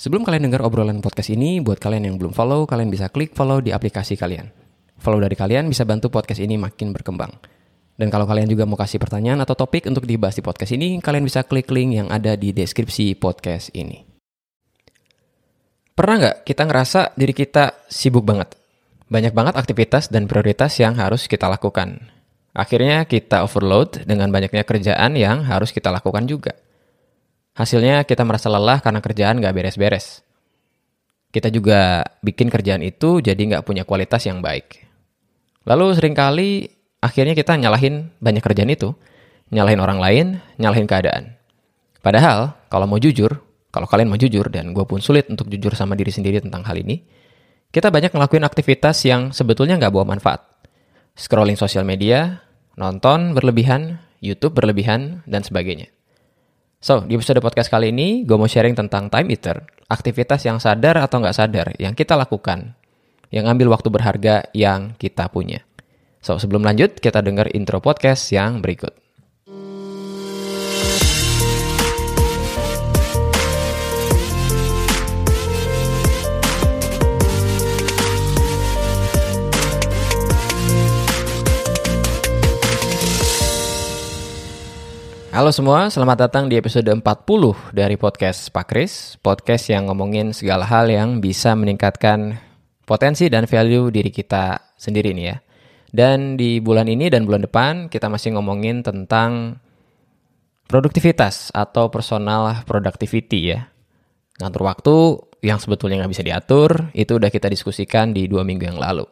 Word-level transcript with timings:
Sebelum 0.00 0.24
kalian 0.24 0.48
dengar 0.48 0.64
obrolan 0.64 1.04
podcast 1.04 1.28
ini, 1.28 1.60
buat 1.60 1.76
kalian 1.76 2.08
yang 2.08 2.16
belum 2.16 2.32
follow, 2.32 2.64
kalian 2.64 2.88
bisa 2.88 3.12
klik 3.12 3.36
follow 3.36 3.60
di 3.60 3.68
aplikasi 3.68 4.16
kalian. 4.16 4.48
Follow 4.96 5.20
dari 5.20 5.36
kalian 5.36 5.68
bisa 5.68 5.84
bantu 5.84 6.08
podcast 6.08 6.40
ini 6.40 6.56
makin 6.56 6.96
berkembang. 6.96 7.28
Dan 8.00 8.08
kalau 8.08 8.24
kalian 8.24 8.48
juga 8.48 8.64
mau 8.64 8.80
kasih 8.80 8.96
pertanyaan 8.96 9.44
atau 9.44 9.52
topik 9.52 9.84
untuk 9.84 10.08
dibahas 10.08 10.32
di 10.32 10.40
podcast 10.40 10.72
ini, 10.72 10.96
kalian 11.04 11.28
bisa 11.28 11.44
klik 11.44 11.68
link 11.68 12.00
yang 12.00 12.08
ada 12.08 12.32
di 12.32 12.48
deskripsi 12.56 13.12
podcast 13.20 13.76
ini. 13.76 14.00
Pernah 15.92 16.16
nggak 16.16 16.36
kita 16.48 16.62
ngerasa 16.64 17.00
diri 17.20 17.36
kita 17.36 17.84
sibuk 17.92 18.24
banget? 18.24 18.56
Banyak 19.12 19.36
banget 19.36 19.52
aktivitas 19.60 20.08
dan 20.08 20.24
prioritas 20.24 20.80
yang 20.80 20.96
harus 20.96 21.28
kita 21.28 21.44
lakukan. 21.44 22.08
Akhirnya 22.56 23.04
kita 23.04 23.44
overload 23.44 24.08
dengan 24.08 24.32
banyaknya 24.32 24.64
kerjaan 24.64 25.12
yang 25.12 25.44
harus 25.44 25.76
kita 25.76 25.92
lakukan 25.92 26.24
juga. 26.24 26.56
Hasilnya 27.54 28.06
kita 28.06 28.22
merasa 28.22 28.46
lelah 28.46 28.78
karena 28.78 29.02
kerjaan 29.02 29.42
nggak 29.42 29.54
beres-beres. 29.54 30.22
Kita 31.30 31.46
juga 31.50 32.02
bikin 32.22 32.50
kerjaan 32.50 32.82
itu 32.82 33.22
jadi 33.22 33.38
nggak 33.38 33.62
punya 33.66 33.86
kualitas 33.86 34.26
yang 34.26 34.42
baik. 34.42 34.86
Lalu 35.66 35.94
sering 35.94 36.14
kali 36.14 36.66
akhirnya 36.98 37.38
kita 37.38 37.54
nyalahin 37.54 38.10
banyak 38.18 38.42
kerjaan 38.42 38.70
itu. 38.70 38.94
Nyalahin 39.50 39.82
orang 39.82 39.98
lain, 39.98 40.26
nyalahin 40.62 40.86
keadaan. 40.86 41.34
Padahal 42.00 42.54
kalau 42.70 42.86
mau 42.86 43.02
jujur, 43.02 43.42
kalau 43.74 43.86
kalian 43.90 44.06
mau 44.06 44.18
jujur 44.18 44.46
dan 44.46 44.70
gue 44.70 44.84
pun 44.86 45.02
sulit 45.02 45.26
untuk 45.26 45.50
jujur 45.50 45.74
sama 45.74 45.98
diri 45.98 46.14
sendiri 46.14 46.38
tentang 46.38 46.62
hal 46.62 46.78
ini, 46.78 47.02
kita 47.70 47.90
banyak 47.90 48.14
ngelakuin 48.14 48.46
aktivitas 48.46 49.06
yang 49.06 49.30
sebetulnya 49.34 49.78
nggak 49.78 49.90
bawa 49.94 50.14
manfaat. 50.14 50.42
Scrolling 51.18 51.58
sosial 51.58 51.86
media, 51.86 52.46
nonton 52.78 53.34
berlebihan, 53.34 54.02
YouTube 54.22 54.58
berlebihan, 54.58 55.26
dan 55.26 55.42
sebagainya. 55.42 55.90
So, 56.80 57.04
di 57.04 57.12
episode 57.12 57.44
podcast 57.44 57.68
kali 57.68 57.92
ini, 57.92 58.24
gue 58.24 58.40
mau 58.40 58.48
sharing 58.48 58.72
tentang 58.72 59.12
time 59.12 59.28
eater, 59.36 59.68
aktivitas 59.92 60.48
yang 60.48 60.56
sadar 60.56 60.96
atau 60.96 61.20
nggak 61.20 61.36
sadar 61.36 61.76
yang 61.76 61.92
kita 61.92 62.16
lakukan, 62.16 62.72
yang 63.28 63.52
ambil 63.52 63.68
waktu 63.76 63.92
berharga 63.92 64.48
yang 64.56 64.96
kita 64.96 65.28
punya. 65.28 65.60
So, 66.24 66.40
sebelum 66.40 66.64
lanjut, 66.64 66.96
kita 66.96 67.20
dengar 67.20 67.52
intro 67.52 67.84
podcast 67.84 68.32
yang 68.32 68.64
berikut. 68.64 68.96
Halo 85.30 85.54
semua, 85.54 85.86
selamat 85.86 86.26
datang 86.26 86.50
di 86.50 86.58
episode 86.58 86.90
40 86.90 87.06
dari 87.70 87.94
podcast 87.94 88.50
Pak 88.50 88.66
Kris, 88.66 89.14
podcast 89.22 89.70
yang 89.70 89.86
ngomongin 89.86 90.34
segala 90.34 90.66
hal 90.66 90.90
yang 90.90 91.22
bisa 91.22 91.54
meningkatkan 91.54 92.34
potensi 92.82 93.30
dan 93.30 93.46
value 93.46 93.94
diri 93.94 94.10
kita 94.10 94.74
sendiri 94.74 95.14
nih 95.14 95.26
ya. 95.30 95.38
Dan 95.86 96.34
di 96.34 96.58
bulan 96.58 96.90
ini 96.90 97.06
dan 97.14 97.30
bulan 97.30 97.46
depan 97.46 97.86
kita 97.86 98.10
masih 98.10 98.34
ngomongin 98.34 98.82
tentang 98.82 99.62
produktivitas 100.66 101.54
atau 101.54 101.86
personal 101.94 102.66
productivity 102.66 103.54
ya. 103.54 103.70
Ngatur 104.42 104.62
waktu 104.66 104.96
yang 105.46 105.62
sebetulnya 105.62 106.02
nggak 106.02 106.10
bisa 106.10 106.26
diatur, 106.26 106.90
itu 106.90 107.22
udah 107.22 107.30
kita 107.30 107.46
diskusikan 107.46 108.10
di 108.10 108.26
dua 108.26 108.42
minggu 108.42 108.66
yang 108.66 108.82
lalu. 108.82 109.06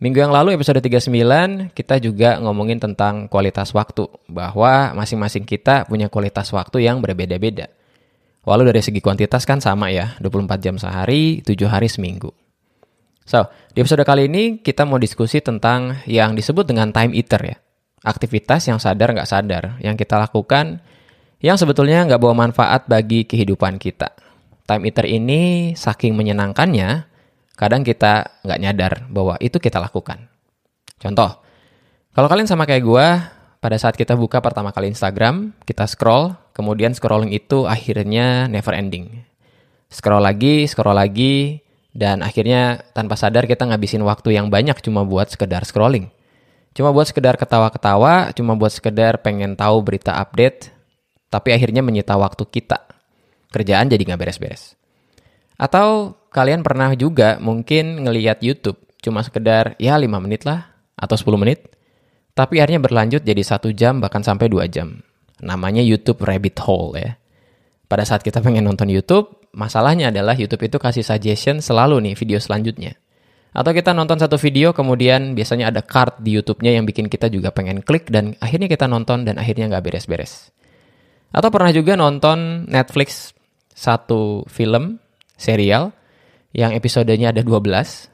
Minggu 0.00 0.16
yang 0.16 0.32
lalu 0.32 0.56
episode 0.56 0.80
39 0.80 1.76
kita 1.76 2.00
juga 2.00 2.40
ngomongin 2.40 2.80
tentang 2.80 3.28
kualitas 3.28 3.68
waktu 3.76 4.08
bahwa 4.32 4.96
masing-masing 4.96 5.44
kita 5.44 5.84
punya 5.84 6.08
kualitas 6.08 6.48
waktu 6.56 6.88
yang 6.88 7.04
berbeda-beda. 7.04 7.68
Walau 8.40 8.64
dari 8.64 8.80
segi 8.80 9.04
kuantitas 9.04 9.44
kan 9.44 9.60
sama 9.60 9.92
ya, 9.92 10.16
24 10.24 10.56
jam 10.56 10.80
sehari, 10.80 11.44
7 11.44 11.68
hari 11.68 11.92
seminggu. 11.92 12.32
So, 13.28 13.44
di 13.76 13.84
episode 13.84 14.00
kali 14.08 14.24
ini 14.24 14.64
kita 14.64 14.88
mau 14.88 14.96
diskusi 14.96 15.44
tentang 15.44 16.00
yang 16.08 16.32
disebut 16.32 16.64
dengan 16.64 16.96
time 16.96 17.12
eater 17.12 17.44
ya. 17.44 17.56
Aktivitas 18.00 18.72
yang 18.72 18.80
sadar 18.80 19.12
nggak 19.12 19.28
sadar, 19.28 19.76
yang 19.84 20.00
kita 20.00 20.16
lakukan 20.16 20.80
yang 21.44 21.60
sebetulnya 21.60 22.08
nggak 22.08 22.20
bawa 22.24 22.48
manfaat 22.48 22.88
bagi 22.88 23.28
kehidupan 23.28 23.76
kita. 23.76 24.16
Time 24.64 24.88
eater 24.88 25.04
ini 25.04 25.76
saking 25.76 26.16
menyenangkannya, 26.16 27.09
kadang 27.60 27.84
kita 27.84 28.40
nggak 28.40 28.60
nyadar 28.64 28.92
bahwa 29.12 29.36
itu 29.36 29.60
kita 29.60 29.76
lakukan. 29.76 30.32
Contoh, 30.96 31.44
kalau 32.16 32.24
kalian 32.32 32.48
sama 32.48 32.64
kayak 32.64 32.80
gue, 32.88 33.06
pada 33.60 33.76
saat 33.76 34.00
kita 34.00 34.16
buka 34.16 34.40
pertama 34.40 34.72
kali 34.72 34.88
Instagram, 34.88 35.52
kita 35.68 35.84
scroll, 35.84 36.32
kemudian 36.56 36.96
scrolling 36.96 37.36
itu 37.36 37.68
akhirnya 37.68 38.48
never 38.48 38.72
ending. 38.72 39.20
Scroll 39.92 40.24
lagi, 40.24 40.64
scroll 40.64 40.96
lagi, 40.96 41.60
dan 41.92 42.24
akhirnya 42.24 42.80
tanpa 42.96 43.20
sadar 43.20 43.44
kita 43.44 43.68
ngabisin 43.68 44.00
waktu 44.08 44.40
yang 44.40 44.48
banyak 44.48 44.80
cuma 44.80 45.04
buat 45.04 45.28
sekedar 45.28 45.60
scrolling. 45.68 46.08
Cuma 46.72 46.96
buat 46.96 47.12
sekedar 47.12 47.36
ketawa-ketawa, 47.36 48.32
cuma 48.32 48.56
buat 48.56 48.72
sekedar 48.72 49.20
pengen 49.20 49.52
tahu 49.52 49.84
berita 49.84 50.16
update, 50.16 50.72
tapi 51.28 51.52
akhirnya 51.52 51.84
menyita 51.84 52.16
waktu 52.16 52.48
kita. 52.48 52.88
Kerjaan 53.52 53.92
jadi 53.92 54.00
nggak 54.00 54.20
beres-beres. 54.22 54.78
Atau 55.60 56.19
kalian 56.30 56.62
pernah 56.62 56.94
juga 56.94 57.36
mungkin 57.42 58.06
ngeliat 58.06 58.40
YouTube 58.40 58.78
cuma 59.02 59.24
sekedar 59.24 59.74
ya 59.80 59.96
5 59.98 60.06
menit 60.22 60.46
lah 60.46 60.70
atau 60.94 61.16
10 61.18 61.40
menit. 61.40 61.66
Tapi 62.30 62.62
akhirnya 62.62 62.80
berlanjut 62.80 63.26
jadi 63.26 63.42
satu 63.42 63.74
jam 63.74 63.98
bahkan 63.98 64.22
sampai 64.22 64.46
2 64.46 64.64
jam. 64.70 65.02
Namanya 65.42 65.82
YouTube 65.82 66.22
rabbit 66.22 66.56
hole 66.62 66.94
ya. 66.96 67.12
Pada 67.90 68.06
saat 68.06 68.22
kita 68.22 68.38
pengen 68.38 68.70
nonton 68.70 68.86
YouTube, 68.86 69.50
masalahnya 69.50 70.14
adalah 70.14 70.38
YouTube 70.38 70.62
itu 70.62 70.78
kasih 70.78 71.02
suggestion 71.02 71.58
selalu 71.58 71.98
nih 72.06 72.14
video 72.14 72.38
selanjutnya. 72.38 72.94
Atau 73.50 73.74
kita 73.74 73.90
nonton 73.90 74.14
satu 74.14 74.38
video 74.38 74.70
kemudian 74.70 75.34
biasanya 75.34 75.74
ada 75.74 75.82
card 75.82 76.22
di 76.22 76.38
YouTube-nya 76.38 76.78
yang 76.78 76.86
bikin 76.86 77.10
kita 77.10 77.26
juga 77.26 77.50
pengen 77.50 77.82
klik 77.82 78.06
dan 78.06 78.38
akhirnya 78.38 78.70
kita 78.70 78.86
nonton 78.86 79.26
dan 79.26 79.42
akhirnya 79.42 79.66
nggak 79.66 79.90
beres-beres. 79.90 80.54
Atau 81.34 81.50
pernah 81.50 81.74
juga 81.74 81.98
nonton 81.98 82.70
Netflix 82.70 83.34
satu 83.74 84.46
film, 84.46 85.02
serial, 85.34 85.90
yang 86.54 86.74
episodenya 86.74 87.30
ada 87.30 87.42
12. 87.42 88.10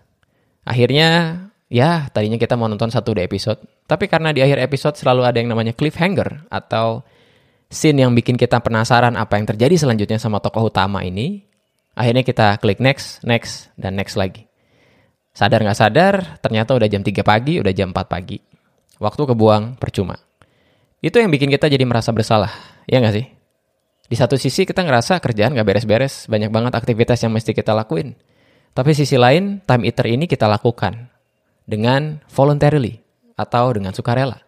Akhirnya 0.66 1.08
ya 1.66 2.10
tadinya 2.10 2.38
kita 2.38 2.54
mau 2.54 2.70
nonton 2.70 2.90
satu 2.90 3.14
episode, 3.18 3.62
tapi 3.86 4.06
karena 4.06 4.30
di 4.30 4.42
akhir 4.42 4.62
episode 4.62 4.94
selalu 4.98 5.26
ada 5.26 5.38
yang 5.38 5.50
namanya 5.50 5.74
cliffhanger 5.74 6.46
atau 6.50 7.02
scene 7.66 8.02
yang 8.06 8.14
bikin 8.14 8.38
kita 8.38 8.62
penasaran 8.62 9.18
apa 9.18 9.38
yang 9.38 9.46
terjadi 9.46 9.74
selanjutnya 9.74 10.18
sama 10.18 10.38
tokoh 10.38 10.70
utama 10.70 11.02
ini, 11.02 11.42
akhirnya 11.98 12.22
kita 12.22 12.58
klik 12.62 12.78
next, 12.78 13.22
next, 13.26 13.70
dan 13.74 13.98
next 13.98 14.14
lagi. 14.14 14.46
Sadar 15.36 15.60
nggak 15.60 15.78
sadar, 15.78 16.14
ternyata 16.40 16.72
udah 16.72 16.88
jam 16.88 17.04
3 17.04 17.20
pagi, 17.20 17.60
udah 17.60 17.72
jam 17.76 17.92
4 17.92 18.08
pagi. 18.08 18.40
Waktu 18.96 19.22
kebuang 19.28 19.76
percuma. 19.76 20.16
Itu 21.04 21.20
yang 21.20 21.28
bikin 21.28 21.52
kita 21.52 21.68
jadi 21.68 21.84
merasa 21.84 22.08
bersalah, 22.08 22.48
ya 22.88 22.96
nggak 23.04 23.14
sih? 23.14 23.35
Di 24.06 24.14
satu 24.14 24.38
sisi 24.38 24.62
kita 24.62 24.86
ngerasa 24.86 25.18
kerjaan 25.18 25.54
nggak 25.54 25.66
beres-beres, 25.66 26.30
banyak 26.30 26.50
banget 26.50 26.72
aktivitas 26.78 27.18
yang 27.26 27.34
mesti 27.34 27.50
kita 27.50 27.74
lakuin. 27.74 28.14
Tapi 28.76 28.90
sisi 28.92 29.18
lain, 29.18 29.64
time 29.64 29.88
eater 29.88 30.06
ini 30.06 30.30
kita 30.30 30.46
lakukan 30.46 31.10
dengan 31.66 32.22
voluntarily 32.30 33.00
atau 33.34 33.74
dengan 33.74 33.90
sukarela. 33.90 34.38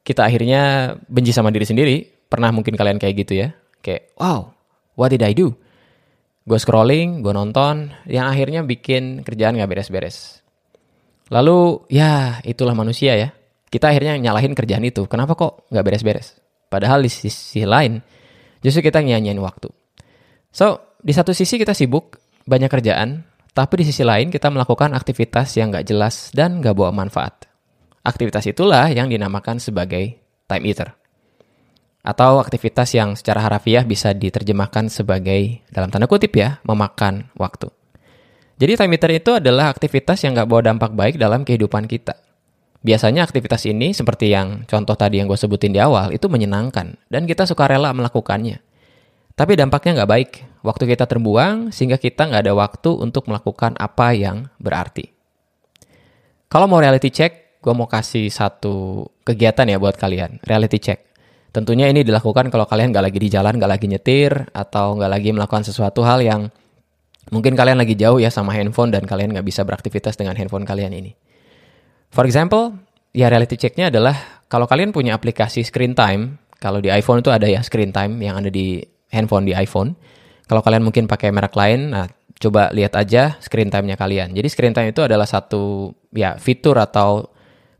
Kita 0.00 0.24
akhirnya 0.24 0.94
benci 1.08 1.34
sama 1.34 1.52
diri 1.52 1.66
sendiri. 1.66 1.96
Pernah 2.30 2.54
mungkin 2.54 2.78
kalian 2.78 2.96
kayak 3.02 3.14
gitu 3.26 3.42
ya. 3.42 3.48
Kayak, 3.82 4.14
wow, 4.16 4.54
what 4.94 5.10
did 5.10 5.24
I 5.24 5.34
do? 5.34 5.50
Gue 6.46 6.56
scrolling, 6.56 7.20
gue 7.20 7.32
nonton, 7.34 7.90
yang 8.06 8.30
akhirnya 8.30 8.64
bikin 8.64 9.26
kerjaan 9.26 9.58
gak 9.58 9.68
beres-beres. 9.68 10.40
Lalu, 11.28 11.84
ya 11.92 12.38
itulah 12.46 12.72
manusia 12.72 13.14
ya. 13.18 13.28
Kita 13.70 13.92
akhirnya 13.92 14.18
nyalahin 14.18 14.56
kerjaan 14.56 14.82
itu. 14.82 15.04
Kenapa 15.06 15.36
kok 15.36 15.68
gak 15.68 15.84
beres-beres? 15.84 16.38
Padahal 16.70 17.02
di 17.02 17.10
sisi 17.10 17.66
lain, 17.66 18.00
justru 18.60 18.86
kita 18.86 19.00
nyanyiin 19.04 19.40
waktu. 19.40 19.68
So, 20.50 20.96
di 21.00 21.16
satu 21.16 21.32
sisi 21.32 21.56
kita 21.56 21.72
sibuk, 21.72 22.20
banyak 22.44 22.68
kerjaan, 22.68 23.24
tapi 23.50 23.82
di 23.82 23.84
sisi 23.90 24.06
lain 24.06 24.30
kita 24.30 24.48
melakukan 24.52 24.94
aktivitas 24.94 25.58
yang 25.58 25.74
gak 25.74 25.86
jelas 25.90 26.30
dan 26.30 26.62
gak 26.62 26.76
bawa 26.76 26.94
manfaat. 26.94 27.50
Aktivitas 28.00 28.48
itulah 28.48 28.88
yang 28.88 29.10
dinamakan 29.10 29.60
sebagai 29.60 30.16
time 30.48 30.64
eater. 30.70 30.96
Atau 32.00 32.40
aktivitas 32.40 32.96
yang 32.96 33.12
secara 33.12 33.44
harafiah 33.44 33.84
bisa 33.84 34.16
diterjemahkan 34.16 34.88
sebagai, 34.88 35.60
dalam 35.68 35.92
tanda 35.92 36.08
kutip 36.08 36.32
ya, 36.32 36.56
memakan 36.64 37.28
waktu. 37.36 37.68
Jadi 38.56 38.72
time 38.76 38.96
eater 38.96 39.12
itu 39.12 39.30
adalah 39.36 39.68
aktivitas 39.68 40.24
yang 40.24 40.36
gak 40.36 40.48
bawa 40.48 40.72
dampak 40.72 40.92
baik 40.96 41.14
dalam 41.20 41.44
kehidupan 41.44 41.84
kita. 41.84 42.16
Biasanya 42.80 43.28
aktivitas 43.28 43.68
ini 43.68 43.92
seperti 43.92 44.32
yang 44.32 44.64
contoh 44.64 44.96
tadi 44.96 45.20
yang 45.20 45.28
gue 45.28 45.36
sebutin 45.36 45.76
di 45.76 45.80
awal 45.80 46.16
itu 46.16 46.32
menyenangkan 46.32 46.96
dan 47.12 47.28
kita 47.28 47.44
suka 47.44 47.68
rela 47.68 47.92
melakukannya. 47.92 48.64
Tapi 49.36 49.52
dampaknya 49.56 50.00
nggak 50.00 50.10
baik. 50.10 50.30
Waktu 50.60 50.84
kita 50.92 51.08
terbuang 51.08 51.72
sehingga 51.72 51.96
kita 51.96 52.28
nggak 52.28 52.44
ada 52.48 52.52
waktu 52.56 52.90
untuk 52.92 53.28
melakukan 53.28 53.76
apa 53.80 54.12
yang 54.12 54.48
berarti. 54.60 55.08
Kalau 56.48 56.68
mau 56.68 56.80
reality 56.80 57.08
check, 57.08 57.60
gue 57.60 57.72
mau 57.72 57.88
kasih 57.88 58.28
satu 58.32 59.08
kegiatan 59.24 59.64
ya 59.68 59.80
buat 59.80 59.96
kalian. 59.96 60.40
Reality 60.44 60.80
check. 60.80 61.00
Tentunya 61.52 61.88
ini 61.88 62.04
dilakukan 62.04 62.48
kalau 62.48 62.64
kalian 62.64 62.92
nggak 62.92 63.04
lagi 63.12 63.18
di 63.20 63.28
jalan, 63.32 63.56
nggak 63.56 63.70
lagi 63.70 63.86
nyetir, 63.88 64.32
atau 64.52 64.96
nggak 64.96 65.10
lagi 65.10 65.30
melakukan 65.32 65.64
sesuatu 65.64 66.04
hal 66.04 66.20
yang 66.20 66.52
mungkin 67.32 67.56
kalian 67.56 67.80
lagi 67.80 67.96
jauh 67.96 68.20
ya 68.20 68.28
sama 68.28 68.52
handphone 68.56 68.92
dan 68.92 69.04
kalian 69.04 69.36
nggak 69.36 69.46
bisa 69.46 69.64
beraktivitas 69.64 70.16
dengan 70.16 70.36
handphone 70.36 70.64
kalian 70.64 70.92
ini. 70.92 71.12
For 72.10 72.26
example, 72.26 72.74
ya 73.14 73.30
reality 73.30 73.54
checknya 73.54 73.90
adalah 73.90 74.42
kalau 74.50 74.66
kalian 74.66 74.90
punya 74.90 75.14
aplikasi 75.14 75.62
screen 75.62 75.94
time, 75.94 76.42
kalau 76.58 76.82
di 76.82 76.90
iPhone 76.90 77.22
itu 77.22 77.30
ada 77.30 77.46
ya 77.46 77.62
screen 77.62 77.94
time 77.94 78.18
yang 78.18 78.42
ada 78.42 78.50
di 78.50 78.82
handphone 79.14 79.46
di 79.46 79.54
iPhone. 79.54 79.94
Kalau 80.50 80.58
kalian 80.66 80.82
mungkin 80.82 81.06
pakai 81.06 81.30
merek 81.30 81.54
lain, 81.54 81.94
nah 81.94 82.10
coba 82.40 82.74
lihat 82.74 82.98
aja 82.98 83.38
screen 83.38 83.70
time-nya 83.70 83.94
kalian. 83.94 84.34
Jadi 84.34 84.48
screen 84.50 84.74
time 84.74 84.90
itu 84.90 85.06
adalah 85.06 85.28
satu 85.28 85.94
ya 86.10 86.34
fitur 86.34 86.82
atau 86.82 87.30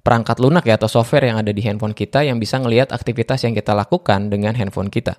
perangkat 0.06 0.38
lunak 0.38 0.62
ya 0.62 0.78
atau 0.78 0.86
software 0.86 1.26
yang 1.26 1.42
ada 1.42 1.50
di 1.50 1.60
handphone 1.66 1.92
kita 1.92 2.22
yang 2.22 2.38
bisa 2.38 2.62
ngelihat 2.62 2.94
aktivitas 2.94 3.42
yang 3.42 3.58
kita 3.58 3.74
lakukan 3.74 4.30
dengan 4.30 4.54
handphone 4.54 4.88
kita. 4.88 5.18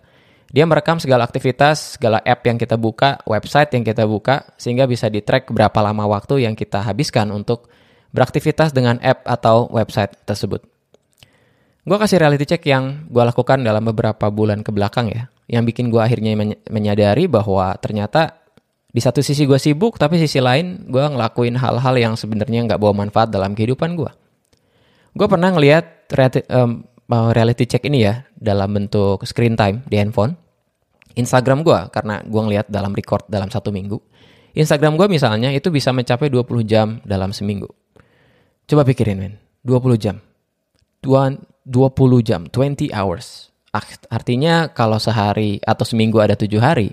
Dia 0.51 0.67
merekam 0.67 0.99
segala 0.99 1.27
aktivitas, 1.27 1.99
segala 1.99 2.19
app 2.23 2.43
yang 2.43 2.59
kita 2.59 2.75
buka, 2.75 3.23
website 3.23 3.71
yang 3.71 3.87
kita 3.87 4.03
buka, 4.03 4.51
sehingga 4.59 4.83
bisa 4.83 5.07
di-track 5.07 5.47
berapa 5.47 5.79
lama 5.79 6.07
waktu 6.11 6.43
yang 6.43 6.59
kita 6.59 6.83
habiskan 6.83 7.31
untuk 7.31 7.71
beraktivitas 8.11 8.75
dengan 8.75 8.99
app 8.99 9.23
atau 9.27 9.67
website 9.71 10.15
tersebut. 10.27 10.63
Gue 11.81 11.97
kasih 11.97 12.21
reality 12.21 12.45
check 12.45 12.61
yang 12.69 13.09
gue 13.09 13.23
lakukan 13.25 13.57
dalam 13.65 13.81
beberapa 13.81 14.29
bulan 14.29 14.61
ke 14.61 14.69
belakang 14.69 15.09
ya, 15.09 15.33
yang 15.49 15.65
bikin 15.65 15.89
gue 15.89 15.97
akhirnya 15.97 16.37
menyadari 16.69 17.25
bahwa 17.25 17.73
ternyata 17.81 18.37
di 18.91 19.01
satu 19.01 19.23
sisi 19.23 19.47
gue 19.47 19.57
sibuk, 19.57 19.97
tapi 19.97 20.21
sisi 20.21 20.37
lain 20.43 20.85
gue 20.85 21.01
ngelakuin 21.01 21.57
hal-hal 21.57 21.95
yang 21.97 22.13
sebenarnya 22.13 22.67
nggak 22.69 22.77
bawa 22.77 23.07
manfaat 23.07 23.33
dalam 23.33 23.57
kehidupan 23.57 23.97
gue. 23.97 24.11
Gue 25.15 25.27
pernah 25.27 25.49
ngeliat 25.51 26.11
reality, 26.11 26.43
um, 26.51 26.85
reality 27.31 27.65
check 27.65 27.83
ini 27.87 28.05
ya 28.05 28.23
dalam 28.35 28.71
bentuk 28.71 29.23
screen 29.25 29.57
time 29.57 29.81
di 29.87 29.97
handphone. 29.97 30.37
Instagram 31.15 31.63
gue 31.65 31.79
karena 31.91 32.23
gue 32.23 32.41
ngeliat 32.45 32.71
dalam 32.71 32.95
record 32.95 33.27
dalam 33.27 33.51
satu 33.51 33.73
minggu. 33.73 33.99
Instagram 34.55 34.99
gue 34.99 35.07
misalnya 35.07 35.51
itu 35.51 35.71
bisa 35.71 35.91
mencapai 35.95 36.27
20 36.27 36.63
jam 36.67 36.99
dalam 37.03 37.31
seminggu. 37.31 37.67
Coba 38.67 38.85
pikirin 38.87 39.17
men, 39.19 39.33
20 39.63 39.97
jam. 39.97 40.17
20 41.01 41.39
jam, 42.21 42.41
20 42.49 42.89
hours. 42.93 43.49
Artinya 44.11 44.69
kalau 44.75 44.99
sehari 44.99 45.57
atau 45.63 45.87
seminggu 45.87 46.19
ada 46.19 46.35
7 46.35 46.59
hari, 46.59 46.91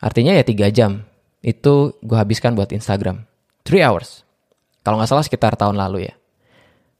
artinya 0.00 0.32
ya 0.32 0.42
3 0.42 0.72
jam. 0.72 1.04
Itu 1.42 1.98
gue 2.00 2.18
habiskan 2.18 2.54
buat 2.54 2.70
Instagram. 2.70 3.26
3 3.66 3.82
hours. 3.82 4.24
Kalau 4.82 4.98
nggak 4.98 5.10
salah 5.10 5.24
sekitar 5.26 5.54
tahun 5.54 5.78
lalu 5.78 6.10
ya. 6.10 6.14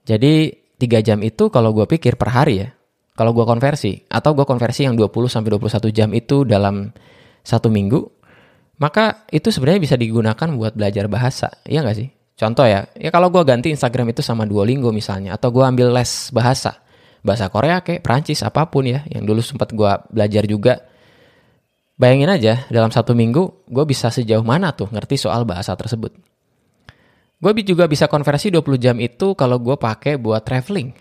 Jadi 0.06 0.50
3 0.78 0.98
jam 1.02 1.18
itu 1.22 1.50
kalau 1.50 1.70
gue 1.70 1.86
pikir 1.86 2.18
per 2.18 2.30
hari 2.34 2.66
ya, 2.66 2.68
kalau 3.14 3.30
gue 3.36 3.46
konversi, 3.46 4.02
atau 4.10 4.34
gue 4.34 4.42
konversi 4.42 4.88
yang 4.88 4.98
20-21 4.98 5.94
jam 5.94 6.10
itu 6.10 6.42
dalam 6.42 6.90
satu 7.46 7.70
minggu, 7.70 8.02
maka 8.82 9.28
itu 9.30 9.52
sebenarnya 9.52 9.78
bisa 9.84 9.96
digunakan 10.00 10.48
buat 10.58 10.74
belajar 10.74 11.06
bahasa, 11.06 11.50
iya 11.68 11.86
nggak 11.86 11.98
sih? 11.98 12.08
Contoh 12.42 12.66
ya, 12.66 12.90
ya 12.98 13.14
kalau 13.14 13.30
gue 13.30 13.38
ganti 13.46 13.70
Instagram 13.70 14.10
itu 14.10 14.18
sama 14.18 14.42
Duolingo 14.42 14.90
misalnya, 14.90 15.38
atau 15.38 15.54
gue 15.54 15.62
ambil 15.62 15.94
les 15.94 16.26
bahasa, 16.34 16.82
bahasa 17.22 17.46
Korea 17.46 17.86
kayak 17.86 18.02
Prancis 18.02 18.42
apa 18.42 18.66
pun 18.66 18.82
ya, 18.82 19.06
yang 19.06 19.22
dulu 19.22 19.38
sempat 19.38 19.70
gue 19.70 19.92
belajar 20.10 20.42
juga. 20.50 20.82
Bayangin 21.94 22.34
aja, 22.34 22.66
dalam 22.66 22.90
satu 22.90 23.14
minggu 23.14 23.70
gue 23.70 23.84
bisa 23.86 24.10
sejauh 24.10 24.42
mana 24.42 24.74
tuh 24.74 24.90
ngerti 24.90 25.22
soal 25.22 25.46
bahasa 25.46 25.70
tersebut. 25.78 26.18
Gue 27.38 27.54
juga 27.62 27.86
bisa 27.86 28.10
konversi 28.10 28.50
20 28.50 28.58
jam 28.74 28.98
itu 28.98 29.38
kalau 29.38 29.62
gue 29.62 29.78
pakai 29.78 30.18
buat 30.18 30.42
traveling. 30.42 30.98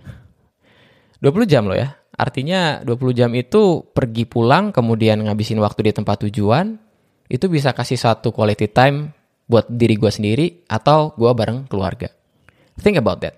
20 1.25 1.49
jam 1.49 1.65
loh 1.65 1.73
ya. 1.73 1.89
Artinya 2.13 2.85
20 2.85 3.17
jam 3.17 3.33
itu 3.33 3.81
pergi 3.89 4.29
pulang 4.29 4.69
kemudian 4.69 5.25
ngabisin 5.25 5.57
waktu 5.57 5.89
di 5.89 5.91
tempat 5.97 6.21
tujuan. 6.29 6.77
Itu 7.25 7.49
bisa 7.49 7.73
kasih 7.73 7.97
satu 7.97 8.29
quality 8.29 8.69
time 8.69 9.20
buat 9.51 9.67
diri 9.67 9.99
gue 9.99 10.07
sendiri 10.07 10.63
atau 10.71 11.11
gue 11.19 11.27
bareng 11.27 11.67
keluarga. 11.67 12.07
Think 12.79 13.03
about 13.03 13.19
that. 13.19 13.35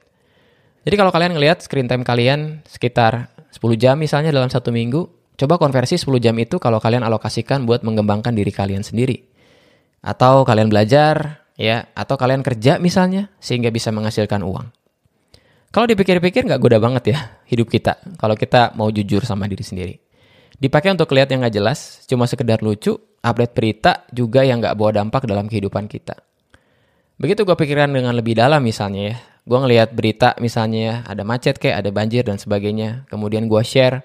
Jadi 0.86 0.94
kalau 0.94 1.10
kalian 1.10 1.34
ngelihat 1.34 1.66
screen 1.66 1.90
time 1.90 2.06
kalian 2.06 2.62
sekitar 2.70 3.34
10 3.50 3.58
jam 3.82 3.98
misalnya 3.98 4.30
dalam 4.30 4.54
satu 4.54 4.70
minggu, 4.70 5.34
coba 5.34 5.58
konversi 5.58 5.98
10 5.98 6.22
jam 6.22 6.36
itu 6.38 6.62
kalau 6.62 6.78
kalian 6.78 7.02
alokasikan 7.02 7.66
buat 7.66 7.82
mengembangkan 7.82 8.38
diri 8.38 8.54
kalian 8.54 8.86
sendiri. 8.86 9.26
Atau 10.04 10.46
kalian 10.46 10.70
belajar, 10.70 11.48
ya 11.58 11.90
atau 11.96 12.20
kalian 12.20 12.44
kerja 12.44 12.78
misalnya 12.78 13.32
sehingga 13.40 13.72
bisa 13.72 13.90
menghasilkan 13.90 14.44
uang. 14.44 14.68
Kalau 15.74 15.90
dipikir-pikir 15.90 16.46
nggak 16.46 16.62
goda 16.62 16.78
banget 16.78 17.18
ya 17.18 17.18
hidup 17.50 17.66
kita 17.66 17.98
kalau 18.22 18.38
kita 18.38 18.78
mau 18.78 18.94
jujur 18.94 19.26
sama 19.26 19.50
diri 19.50 19.66
sendiri. 19.66 19.96
Dipakai 20.60 20.94
untuk 20.94 21.10
lihat 21.16 21.34
yang 21.34 21.42
nggak 21.42 21.56
jelas, 21.56 22.06
cuma 22.06 22.30
sekedar 22.30 22.62
lucu, 22.62 22.94
update 23.24 23.54
berita 23.56 24.04
juga 24.12 24.44
yang 24.44 24.60
nggak 24.60 24.76
bawa 24.76 24.92
dampak 25.00 25.24
dalam 25.24 25.48
kehidupan 25.48 25.88
kita. 25.88 26.20
Begitu 27.16 27.48
gue 27.48 27.56
pikirkan 27.56 27.96
dengan 27.96 28.12
lebih 28.12 28.36
dalam 28.36 28.60
misalnya 28.60 29.16
ya, 29.16 29.18
gue 29.48 29.60
ngelihat 29.64 29.90
berita 29.96 30.36
misalnya 30.44 30.80
ya, 30.84 30.96
ada 31.08 31.24
macet 31.24 31.56
kayak 31.56 31.80
ada 31.80 31.90
banjir 31.96 32.28
dan 32.28 32.36
sebagainya, 32.36 33.08
kemudian 33.08 33.48
gue 33.48 33.64
share 33.64 34.04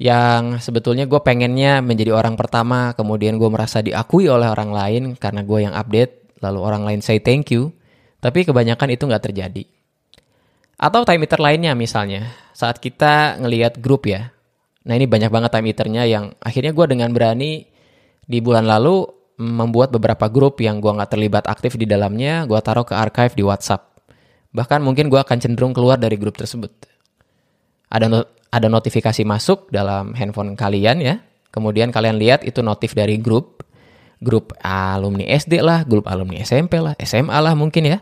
yang 0.00 0.56
sebetulnya 0.62 1.04
gue 1.04 1.20
pengennya 1.20 1.84
menjadi 1.84 2.16
orang 2.16 2.38
pertama, 2.38 2.96
kemudian 2.96 3.36
gue 3.36 3.50
merasa 3.52 3.84
diakui 3.84 4.30
oleh 4.30 4.48
orang 4.48 4.70
lain 4.72 5.02
karena 5.18 5.44
gue 5.44 5.58
yang 5.60 5.74
update, 5.76 6.40
lalu 6.40 6.58
orang 6.62 6.82
lain 6.88 7.00
say 7.04 7.20
thank 7.20 7.52
you, 7.52 7.74
tapi 8.22 8.48
kebanyakan 8.48 8.94
itu 8.94 9.04
nggak 9.04 9.24
terjadi. 9.28 9.64
Atau 10.80 11.04
time 11.04 11.28
meter 11.28 11.36
lainnya 11.36 11.76
misalnya, 11.76 12.32
saat 12.56 12.80
kita 12.80 13.36
ngelihat 13.44 13.76
grup 13.84 14.08
ya, 14.08 14.32
nah 14.88 14.96
ini 14.96 15.04
banyak 15.04 15.28
banget 15.28 15.50
time 15.52 15.68
meternya 15.68 16.08
yang 16.08 16.32
akhirnya 16.40 16.72
gue 16.72 16.86
dengan 16.88 17.12
berani 17.12 17.68
di 18.30 18.38
bulan 18.38 18.62
lalu 18.62 19.10
membuat 19.42 19.90
beberapa 19.90 20.30
grup 20.30 20.62
yang 20.62 20.78
gue 20.78 20.92
nggak 20.94 21.10
terlibat 21.10 21.44
aktif 21.50 21.74
di 21.74 21.88
dalamnya, 21.88 22.46
gue 22.46 22.60
taruh 22.62 22.86
ke 22.86 22.94
archive 22.94 23.34
di 23.34 23.42
WhatsApp. 23.42 23.98
Bahkan 24.54 24.78
mungkin 24.86 25.10
gue 25.10 25.18
akan 25.18 25.38
cenderung 25.42 25.74
keluar 25.74 25.98
dari 25.98 26.14
grup 26.14 26.38
tersebut. 26.38 26.70
Ada 27.90 28.06
no 28.06 28.22
ada 28.50 28.66
notifikasi 28.70 29.22
masuk 29.26 29.70
dalam 29.74 30.14
handphone 30.14 30.54
kalian 30.54 31.02
ya, 31.02 31.18
kemudian 31.50 31.90
kalian 31.90 32.18
lihat 32.18 32.46
itu 32.46 32.62
notif 32.62 32.94
dari 32.94 33.18
grup, 33.18 33.62
grup 34.22 34.54
alumni 34.62 35.26
SD 35.26 35.62
lah, 35.62 35.86
grup 35.86 36.06
alumni 36.06 36.42
SMP 36.42 36.78
lah, 36.78 36.94
SMA 37.02 37.34
lah 37.34 37.54
mungkin 37.58 37.86
ya. 37.86 37.98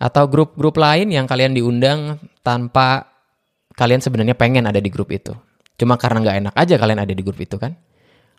Atau 0.00 0.32
grup-grup 0.32 0.80
lain 0.80 1.12
yang 1.12 1.28
kalian 1.28 1.52
diundang 1.52 2.16
tanpa 2.40 3.12
kalian 3.76 4.00
sebenarnya 4.00 4.32
pengen 4.32 4.64
ada 4.64 4.80
di 4.80 4.88
grup 4.88 5.12
itu. 5.12 5.36
Cuma 5.76 6.00
karena 6.00 6.24
nggak 6.24 6.36
enak 6.44 6.54
aja 6.56 6.74
kalian 6.80 7.00
ada 7.04 7.12
di 7.12 7.20
grup 7.20 7.40
itu 7.40 7.56
kan. 7.60 7.76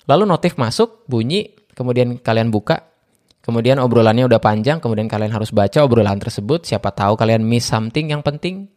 Lalu 0.09 0.23
notif 0.25 0.57
masuk, 0.57 1.05
bunyi, 1.05 1.53
kemudian 1.73 2.17
kalian 2.17 2.49
buka, 2.49 2.89
kemudian 3.41 3.77
obrolannya 3.81 4.25
udah 4.25 4.41
panjang, 4.41 4.77
kemudian 4.81 5.09
kalian 5.09 5.33
harus 5.33 5.53
baca 5.53 5.81
obrolan 5.81 6.17
tersebut, 6.21 6.65
siapa 6.65 6.93
tahu 6.93 7.17
kalian 7.17 7.41
miss 7.41 7.69
something 7.69 8.09
yang 8.13 8.21
penting. 8.25 8.69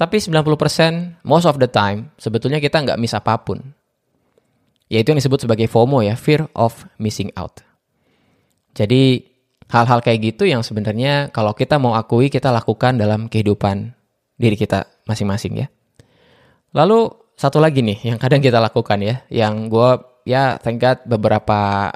Tapi 0.00 0.16
90% 0.16 1.20
most 1.28 1.44
of 1.44 1.60
the 1.60 1.68
time 1.68 2.08
sebetulnya 2.16 2.56
kita 2.56 2.80
nggak 2.80 2.96
miss 2.96 3.12
apa 3.12 3.36
pun. 3.44 3.60
Yaitu 4.90 5.12
yang 5.12 5.20
disebut 5.20 5.44
sebagai 5.44 5.68
FOMO 5.68 6.02
ya, 6.02 6.16
fear 6.16 6.48
of 6.56 6.88
missing 6.96 7.30
out. 7.36 7.62
Jadi 8.74 9.22
hal-hal 9.70 10.02
kayak 10.02 10.34
gitu 10.34 10.48
yang 10.48 10.66
sebenarnya 10.66 11.30
kalau 11.30 11.54
kita 11.54 11.78
mau 11.78 11.94
akui 11.94 12.26
kita 12.26 12.50
lakukan 12.50 12.98
dalam 12.98 13.30
kehidupan 13.30 13.94
diri 14.34 14.56
kita 14.58 14.88
masing-masing 15.06 15.62
ya. 15.62 15.66
Lalu 16.74 17.12
satu 17.38 17.62
lagi 17.62 17.84
nih 17.84 18.14
yang 18.14 18.18
kadang 18.18 18.42
kita 18.42 18.58
lakukan 18.58 18.98
ya, 19.04 19.22
yang 19.30 19.70
gue 19.70 20.09
ya 20.24 20.56
thank 20.60 20.80
God 20.80 21.04
beberapa 21.06 21.90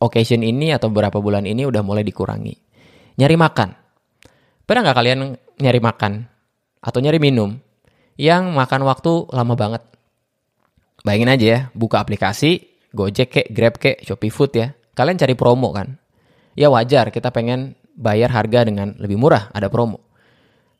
occasion 0.00 0.40
ini 0.40 0.72
atau 0.72 0.88
beberapa 0.88 1.20
bulan 1.20 1.44
ini 1.44 1.68
udah 1.68 1.84
mulai 1.84 2.02
dikurangi. 2.02 2.56
Nyari 3.20 3.36
makan. 3.36 3.68
Pernah 4.64 4.80
nggak 4.86 4.96
kalian 4.96 5.18
nyari 5.60 5.80
makan 5.82 6.12
atau 6.80 6.98
nyari 7.02 7.18
minum 7.20 7.58
yang 8.16 8.54
makan 8.56 8.86
waktu 8.88 9.28
lama 9.34 9.54
banget? 9.54 9.82
Bayangin 11.00 11.32
aja 11.32 11.46
ya, 11.46 11.60
buka 11.72 12.00
aplikasi, 12.00 12.60
Gojek 12.92 13.28
kek, 13.32 13.46
Grab 13.54 13.80
kek, 13.80 14.04
Shopee 14.04 14.32
Food 14.32 14.52
ya. 14.56 14.72
Kalian 14.92 15.16
cari 15.16 15.32
promo 15.32 15.72
kan? 15.72 15.96
Ya 16.58 16.68
wajar 16.68 17.08
kita 17.08 17.32
pengen 17.32 17.78
bayar 17.96 18.32
harga 18.32 18.68
dengan 18.68 18.96
lebih 19.00 19.16
murah, 19.16 19.48
ada 19.54 19.72
promo. 19.72 20.00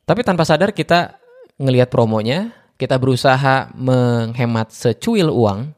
Tapi 0.04 0.26
tanpa 0.26 0.42
sadar 0.44 0.74
kita 0.74 1.20
ngelihat 1.60 1.88
promonya, 1.92 2.52
kita 2.80 2.96
berusaha 2.96 3.70
menghemat 3.76 4.72
secuil 4.72 5.30
uang, 5.30 5.72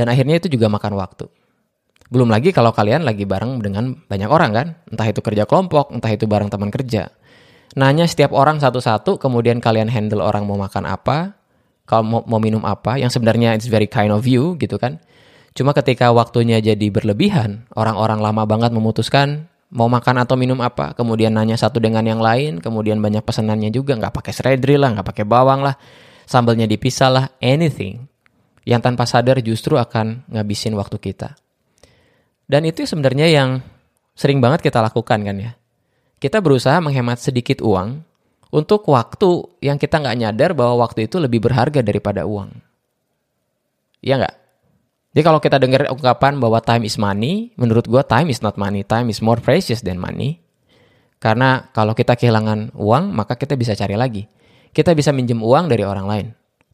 dan 0.00 0.08
akhirnya 0.08 0.40
itu 0.40 0.48
juga 0.48 0.72
makan 0.72 0.96
waktu. 0.96 1.28
Belum 2.08 2.32
lagi 2.32 2.56
kalau 2.56 2.72
kalian 2.72 3.04
lagi 3.04 3.28
bareng 3.28 3.60
dengan 3.60 3.92
banyak 4.08 4.30
orang 4.32 4.50
kan, 4.56 4.66
entah 4.88 5.04
itu 5.04 5.20
kerja 5.20 5.44
kelompok, 5.44 5.92
entah 5.92 6.08
itu 6.08 6.24
bareng 6.24 6.48
teman 6.48 6.72
kerja. 6.72 7.12
Nanya 7.76 8.08
setiap 8.08 8.32
orang 8.32 8.58
satu-satu, 8.64 9.20
kemudian 9.20 9.60
kalian 9.60 9.92
handle 9.92 10.24
orang 10.24 10.48
mau 10.48 10.56
makan 10.56 10.88
apa, 10.88 11.36
kalau 11.84 12.02
mau, 12.02 12.20
mau 12.24 12.40
minum 12.40 12.64
apa, 12.64 12.96
yang 12.96 13.12
sebenarnya 13.12 13.52
it's 13.54 13.68
very 13.68 13.86
kind 13.86 14.08
of 14.08 14.24
you 14.24 14.56
gitu 14.56 14.80
kan. 14.80 14.98
Cuma 15.52 15.76
ketika 15.76 16.08
waktunya 16.10 16.64
jadi 16.64 16.88
berlebihan, 16.88 17.68
orang-orang 17.76 18.24
lama 18.24 18.42
banget 18.48 18.72
memutuskan 18.72 19.52
mau 19.70 19.86
makan 19.86 20.24
atau 20.24 20.34
minum 20.34 20.58
apa, 20.64 20.96
kemudian 20.98 21.30
nanya 21.30 21.54
satu 21.54 21.78
dengan 21.78 22.02
yang 22.02 22.18
lain, 22.18 22.58
kemudian 22.58 22.98
banyak 22.98 23.22
pesanannya 23.22 23.70
juga, 23.70 23.94
nggak 24.00 24.16
pakai 24.16 24.32
seledri 24.34 24.74
lah, 24.80 24.96
nggak 24.96 25.06
pakai 25.14 25.24
bawang 25.28 25.60
lah. 25.62 25.76
sambelnya 26.30 26.62
dipisah 26.66 27.10
lah, 27.10 27.26
anything 27.42 28.09
yang 28.70 28.78
tanpa 28.78 29.02
sadar 29.02 29.42
justru 29.42 29.74
akan 29.74 30.30
ngabisin 30.30 30.78
waktu 30.78 31.02
kita. 31.02 31.34
Dan 32.46 32.62
itu 32.62 32.86
sebenarnya 32.86 33.26
yang 33.26 33.58
sering 34.14 34.38
banget 34.38 34.62
kita 34.62 34.78
lakukan 34.78 35.26
kan 35.26 35.34
ya. 35.34 35.58
Kita 36.22 36.38
berusaha 36.38 36.78
menghemat 36.78 37.18
sedikit 37.18 37.58
uang 37.66 38.06
untuk 38.54 38.86
waktu 38.86 39.58
yang 39.58 39.74
kita 39.74 39.98
nggak 39.98 40.18
nyadar 40.22 40.50
bahwa 40.54 40.86
waktu 40.86 41.10
itu 41.10 41.18
lebih 41.18 41.42
berharga 41.42 41.82
daripada 41.82 42.22
uang. 42.22 42.54
Iya 44.06 44.22
nggak? 44.22 44.36
Jadi 45.10 45.22
kalau 45.26 45.42
kita 45.42 45.58
dengar 45.58 45.90
ungkapan 45.90 46.38
bahwa 46.38 46.62
time 46.62 46.86
is 46.86 46.94
money, 46.94 47.50
menurut 47.58 47.90
gue 47.90 48.02
time 48.06 48.30
is 48.30 48.38
not 48.38 48.54
money, 48.54 48.86
time 48.86 49.10
is 49.10 49.18
more 49.18 49.42
precious 49.42 49.82
than 49.82 49.98
money. 49.98 50.38
Karena 51.18 51.66
kalau 51.74 51.98
kita 51.98 52.14
kehilangan 52.14 52.78
uang, 52.78 53.10
maka 53.10 53.34
kita 53.34 53.58
bisa 53.58 53.74
cari 53.74 53.98
lagi. 53.98 54.30
Kita 54.70 54.94
bisa 54.94 55.10
minjem 55.10 55.42
uang 55.42 55.66
dari 55.66 55.82
orang 55.82 56.06
lain. 56.06 56.26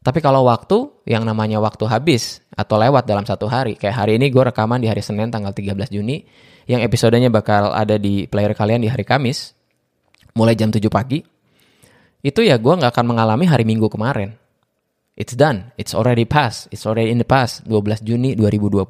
Tapi 0.07 0.23
kalau 0.23 0.47
waktu, 0.47 1.03
yang 1.03 1.27
namanya 1.27 1.59
waktu 1.59 1.83
habis 1.83 2.39
atau 2.55 2.79
lewat 2.79 3.03
dalam 3.03 3.27
satu 3.27 3.51
hari, 3.51 3.75
kayak 3.75 4.07
hari 4.07 4.15
ini 4.15 4.31
gue 4.31 4.39
rekaman 4.39 4.79
di 4.79 4.87
hari 4.87 5.03
Senin 5.03 5.27
tanggal 5.27 5.51
13 5.51 5.75
Juni, 5.91 6.23
yang 6.63 6.79
episodenya 6.79 7.27
bakal 7.27 7.75
ada 7.75 7.99
di 7.99 8.23
player 8.23 8.55
kalian 8.55 8.79
di 8.79 8.87
hari 8.87 9.03
Kamis, 9.03 9.51
mulai 10.31 10.55
jam 10.55 10.71
7 10.71 10.79
pagi, 10.87 11.19
itu 12.23 12.39
ya 12.39 12.55
gue 12.55 12.73
nggak 12.79 12.95
akan 12.95 13.03
mengalami 13.03 13.51
hari 13.51 13.67
Minggu 13.67 13.91
kemarin. 13.91 14.31
It's 15.19 15.35
done. 15.35 15.75
It's 15.75 15.91
already 15.91 16.23
past. 16.23 16.71
It's 16.71 16.87
already 16.87 17.11
in 17.11 17.19
the 17.19 17.27
past. 17.27 17.67
12 17.67 17.99
Juni 18.07 18.31
2020. 18.39 18.87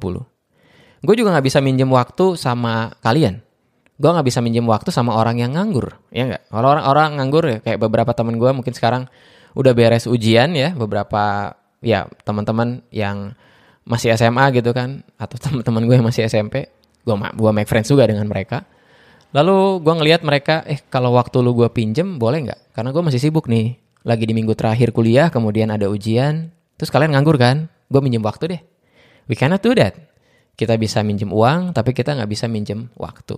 Gue 1.02 1.14
juga 1.18 1.34
gak 1.34 1.46
bisa 1.48 1.58
minjem 1.58 1.88
waktu 1.88 2.36
sama 2.36 2.94
kalian. 3.00 3.40
Gue 3.96 4.10
gak 4.12 4.28
bisa 4.28 4.38
minjem 4.44 4.68
waktu 4.70 4.92
sama 4.94 5.16
orang 5.16 5.40
yang 5.40 5.56
nganggur. 5.56 5.98
Ya 6.12 6.28
nggak? 6.30 6.52
Orang-orang 6.52 7.18
nganggur 7.18 7.44
ya, 7.48 7.58
kayak 7.64 7.80
beberapa 7.80 8.12
temen 8.12 8.36
gue 8.36 8.50
mungkin 8.52 8.76
sekarang 8.76 9.08
udah 9.54 9.72
beres 9.72 10.08
ujian 10.10 10.52
ya. 10.52 10.74
Beberapa 10.74 11.54
ya 11.80 12.10
teman-teman 12.26 12.82
yang 12.90 13.32
masih 13.88 14.12
SMA 14.16 14.52
gitu 14.56 14.72
kan. 14.72 15.04
Atau 15.16 15.40
teman-teman 15.44 15.84
gue 15.86 15.96
yang 16.00 16.06
masih 16.06 16.26
SMP. 16.26 16.68
Gue 17.04 17.16
gua 17.16 17.50
make 17.56 17.68
friends 17.70 17.88
juga 17.88 18.04
dengan 18.04 18.28
mereka. 18.28 18.68
Lalu 19.32 19.84
gue 19.84 19.94
ngelihat 20.00 20.24
mereka, 20.24 20.64
eh 20.64 20.80
kalau 20.88 21.12
waktu 21.12 21.44
lu 21.44 21.52
gue 21.52 21.68
pinjem 21.68 22.16
boleh 22.16 22.48
nggak? 22.48 22.72
Karena 22.72 22.96
gue 22.96 23.02
masih 23.04 23.20
sibuk 23.20 23.44
nih 23.44 23.76
lagi 24.08 24.24
di 24.24 24.32
minggu 24.32 24.56
terakhir 24.56 24.88
kuliah, 24.96 25.28
kemudian 25.28 25.68
ada 25.68 25.84
ujian, 25.92 26.48
terus 26.80 26.88
kalian 26.88 27.12
nganggur 27.12 27.36
kan? 27.36 27.68
Gue 27.92 28.00
minjem 28.00 28.24
waktu 28.24 28.56
deh. 28.56 28.62
We 29.28 29.36
cannot 29.36 29.60
do 29.60 29.76
that. 29.76 30.00
Kita 30.56 30.80
bisa 30.80 31.04
minjem 31.04 31.28
uang, 31.28 31.76
tapi 31.76 31.92
kita 31.92 32.16
nggak 32.16 32.30
bisa 32.32 32.48
minjem 32.48 32.88
waktu. 32.96 33.36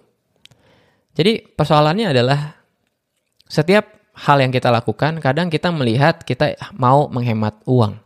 Jadi 1.19 1.43
persoalannya 1.59 2.14
adalah 2.14 2.55
setiap 3.50 4.00
hal 4.20 4.36
yang 4.44 4.52
kita 4.52 4.68
lakukan, 4.68 5.18
kadang 5.24 5.48
kita 5.48 5.72
melihat 5.72 6.20
kita 6.22 6.56
mau 6.76 7.08
menghemat 7.08 7.64
uang. 7.64 7.96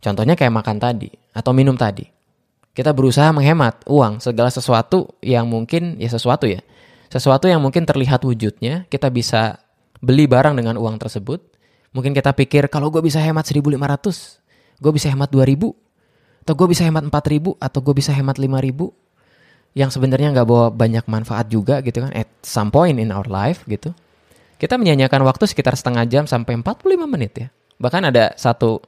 Contohnya 0.00 0.36
kayak 0.36 0.52
makan 0.52 0.76
tadi, 0.80 1.12
atau 1.32 1.52
minum 1.52 1.76
tadi. 1.76 2.08
Kita 2.74 2.90
berusaha 2.90 3.30
menghemat 3.30 3.86
uang, 3.86 4.24
segala 4.24 4.50
sesuatu 4.50 5.14
yang 5.20 5.46
mungkin, 5.46 6.00
ya 6.00 6.08
sesuatu 6.08 6.48
ya. 6.48 6.64
Sesuatu 7.12 7.46
yang 7.46 7.62
mungkin 7.62 7.86
terlihat 7.86 8.24
wujudnya, 8.26 8.88
kita 8.90 9.12
bisa 9.12 9.62
beli 10.02 10.26
barang 10.26 10.58
dengan 10.58 10.74
uang 10.80 10.98
tersebut, 10.98 11.54
Mungkin 11.94 12.10
kita 12.10 12.34
pikir 12.34 12.66
kalau 12.66 12.90
gue 12.90 12.98
bisa 13.06 13.22
hemat 13.22 13.46
1500, 13.46 13.78
gue 14.82 14.92
bisa 14.92 15.06
hemat 15.14 15.30
2000, 15.30 15.70
atau 16.42 16.52
gue 16.58 16.66
bisa 16.66 16.82
hemat 16.82 17.06
4000, 17.06 17.54
atau 17.62 17.78
gue 17.78 17.94
bisa 17.94 18.10
hemat 18.10 18.34
5000 18.34 18.90
yang 19.78 19.90
sebenarnya 19.94 20.34
nggak 20.34 20.46
bawa 20.46 20.70
banyak 20.70 21.06
manfaat 21.10 21.50
juga 21.50 21.82
gitu 21.82 21.98
kan 21.98 22.14
at 22.14 22.30
some 22.46 22.70
point 22.74 22.98
in 22.98 23.14
our 23.14 23.26
life 23.30 23.62
gitu. 23.70 23.94
Kita 24.64 24.80
menyanyikan 24.80 25.20
waktu 25.28 25.44
sekitar 25.44 25.76
setengah 25.76 26.08
jam 26.08 26.24
sampai 26.24 26.56
45 26.56 27.04
menit 27.04 27.32
ya. 27.36 27.48
Bahkan 27.76 28.08
ada 28.08 28.32
satu 28.40 28.80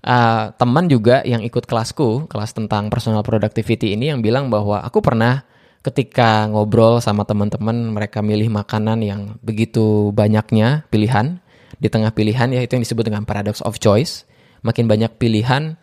uh, 0.00 0.56
teman 0.56 0.88
juga 0.88 1.20
yang 1.28 1.44
ikut 1.44 1.68
kelasku, 1.68 2.24
kelas 2.32 2.56
tentang 2.56 2.88
personal 2.88 3.20
productivity 3.20 3.92
ini 3.92 4.08
yang 4.08 4.24
bilang 4.24 4.48
bahwa 4.48 4.80
aku 4.80 5.04
pernah 5.04 5.44
ketika 5.84 6.48
ngobrol 6.48 7.04
sama 7.04 7.28
teman-teman 7.28 7.92
mereka 7.92 8.24
milih 8.24 8.48
makanan 8.48 9.04
yang 9.04 9.36
begitu 9.44 10.16
banyaknya 10.16 10.88
pilihan 10.88 11.44
di 11.76 11.92
tengah 11.92 12.08
pilihan 12.16 12.48
ya 12.48 12.64
itu 12.64 12.80
yang 12.80 12.88
disebut 12.88 13.04
dengan 13.12 13.28
paradox 13.28 13.60
of 13.68 13.76
choice. 13.76 14.24
Makin 14.64 14.88
banyak 14.88 15.20
pilihan 15.20 15.76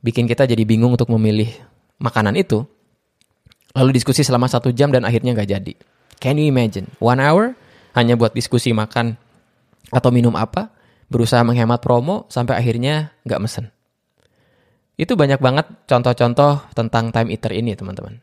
bikin 0.00 0.24
kita 0.24 0.48
jadi 0.48 0.64
bingung 0.64 0.96
untuk 0.96 1.12
memilih 1.12 1.52
makanan 2.00 2.40
itu. 2.40 2.64
Lalu 3.76 4.00
diskusi 4.00 4.24
selama 4.24 4.48
satu 4.48 4.72
jam 4.72 4.88
dan 4.88 5.04
akhirnya 5.04 5.36
nggak 5.36 5.50
jadi. 5.60 5.76
Can 6.24 6.40
you 6.40 6.48
imagine? 6.48 6.88
One 7.04 7.20
hour 7.20 7.52
hanya 7.96 8.18
buat 8.18 8.36
diskusi 8.36 8.74
makan 8.74 9.16
atau 9.88 10.10
minum 10.12 10.36
apa, 10.36 10.72
berusaha 11.08 11.40
menghemat 11.44 11.80
promo 11.80 12.28
sampai 12.28 12.60
akhirnya 12.60 13.16
nggak 13.24 13.40
mesen. 13.40 13.72
Itu 14.98 15.14
banyak 15.14 15.38
banget 15.38 15.66
contoh-contoh 15.86 16.74
tentang 16.74 17.14
time 17.14 17.30
eater 17.30 17.54
ini 17.54 17.78
teman-teman. 17.78 18.18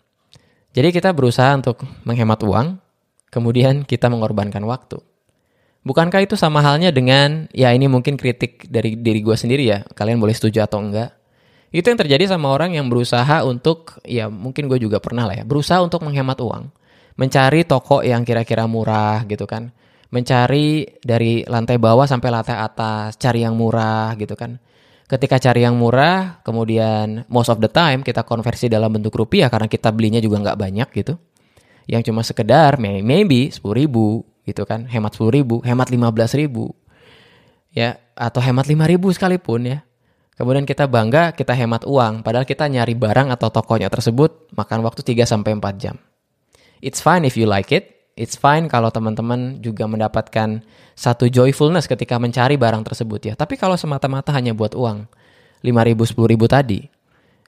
Jadi 0.75 0.91
kita 0.91 1.15
berusaha 1.15 1.55
untuk 1.55 1.88
menghemat 2.03 2.43
uang, 2.43 2.77
kemudian 3.31 3.88
kita 3.88 4.12
mengorbankan 4.12 4.60
waktu. 4.67 5.00
Bukankah 5.88 6.25
itu 6.25 6.36
sama 6.36 6.60
halnya 6.65 6.91
dengan, 6.91 7.48
ya 7.55 7.72
ini 7.72 7.88
mungkin 7.88 8.19
kritik 8.19 8.67
dari 8.67 9.00
diri 9.00 9.24
gue 9.24 9.38
sendiri 9.38 9.63
ya, 9.63 9.88
kalian 9.95 10.19
boleh 10.19 10.36
setuju 10.36 10.67
atau 10.67 10.81
enggak. 10.81 11.15
Itu 11.72 11.93
yang 11.93 12.00
terjadi 12.01 12.27
sama 12.27 12.51
orang 12.51 12.75
yang 12.75 12.91
berusaha 12.91 13.45
untuk, 13.45 14.01
ya 14.03 14.27
mungkin 14.27 14.67
gue 14.67 14.81
juga 14.81 15.00
pernah 15.00 15.29
lah 15.29 15.39
ya, 15.39 15.43
berusaha 15.48 15.79
untuk 15.79 16.03
menghemat 16.03 16.41
uang. 16.41 16.74
Mencari 17.15 17.63
toko 17.63 18.03
yang 18.03 18.27
kira-kira 18.27 18.67
murah 18.67 19.24
gitu 19.27 19.48
kan. 19.48 19.72
Mencari 20.12 20.86
dari 21.03 21.43
lantai 21.48 21.79
bawah 21.79 22.07
sampai 22.07 22.29
lantai 22.31 22.55
atas, 22.60 23.15
cari 23.15 23.43
yang 23.43 23.55
murah 23.55 24.15
gitu 24.19 24.36
kan. 24.36 24.60
Ketika 25.05 25.38
cari 25.38 25.63
yang 25.63 25.77
murah, 25.77 26.41
kemudian 26.41 27.29
most 27.29 27.53
of 27.53 27.62
the 27.62 27.69
time 27.69 28.01
kita 28.01 28.25
konversi 28.25 28.67
dalam 28.67 28.89
bentuk 28.89 29.13
rupiah 29.13 29.48
karena 29.53 29.69
kita 29.69 29.93
belinya 29.93 30.17
juga 30.19 30.41
nggak 30.41 30.60
banyak 30.60 30.88
gitu. 30.98 31.13
Yang 31.86 32.10
cuma 32.10 32.25
sekedar 32.25 32.81
maybe 32.81 33.53
10 33.53 33.62
ribu, 33.77 34.25
gitu 34.45 34.63
kan 34.63 34.86
hemat 34.86 35.17
10 35.17 35.34
ribu 35.34 35.60
hemat 35.65 35.89
15 35.89 36.39
ribu 36.39 36.72
ya 37.74 37.98
atau 38.13 38.39
hemat 38.39 38.69
5 38.69 38.77
ribu 38.86 39.10
sekalipun 39.10 39.65
ya 39.65 39.77
kemudian 40.38 40.63
kita 40.63 40.86
bangga 40.86 41.34
kita 41.34 41.51
hemat 41.57 41.84
uang 41.84 42.22
padahal 42.22 42.45
kita 42.45 42.69
nyari 42.69 42.93
barang 42.93 43.34
atau 43.34 43.50
tokonya 43.50 43.89
tersebut 43.89 44.53
makan 44.53 44.86
waktu 44.86 45.01
3 45.01 45.25
sampai 45.25 45.57
4 45.57 45.81
jam 45.81 45.98
it's 46.86 47.01
fine 47.01 47.25
if 47.25 47.34
you 47.34 47.50
like 47.50 47.74
it 47.74 48.13
it's 48.13 48.38
fine 48.38 48.70
kalau 48.70 48.94
teman-teman 48.94 49.58
juga 49.60 49.89
mendapatkan 49.89 50.62
satu 50.94 51.25
joyfulness 51.27 51.89
ketika 51.89 52.22
mencari 52.22 52.56
barang 52.56 52.86
tersebut 52.86 53.22
ya 53.25 53.34
tapi 53.34 53.58
kalau 53.58 53.74
semata-mata 53.74 54.30
hanya 54.32 54.54
buat 54.54 54.77
uang 54.77 55.10
5 55.65 55.65
ribu 55.65 56.06
10 56.06 56.32
ribu 56.38 56.46
tadi 56.46 56.86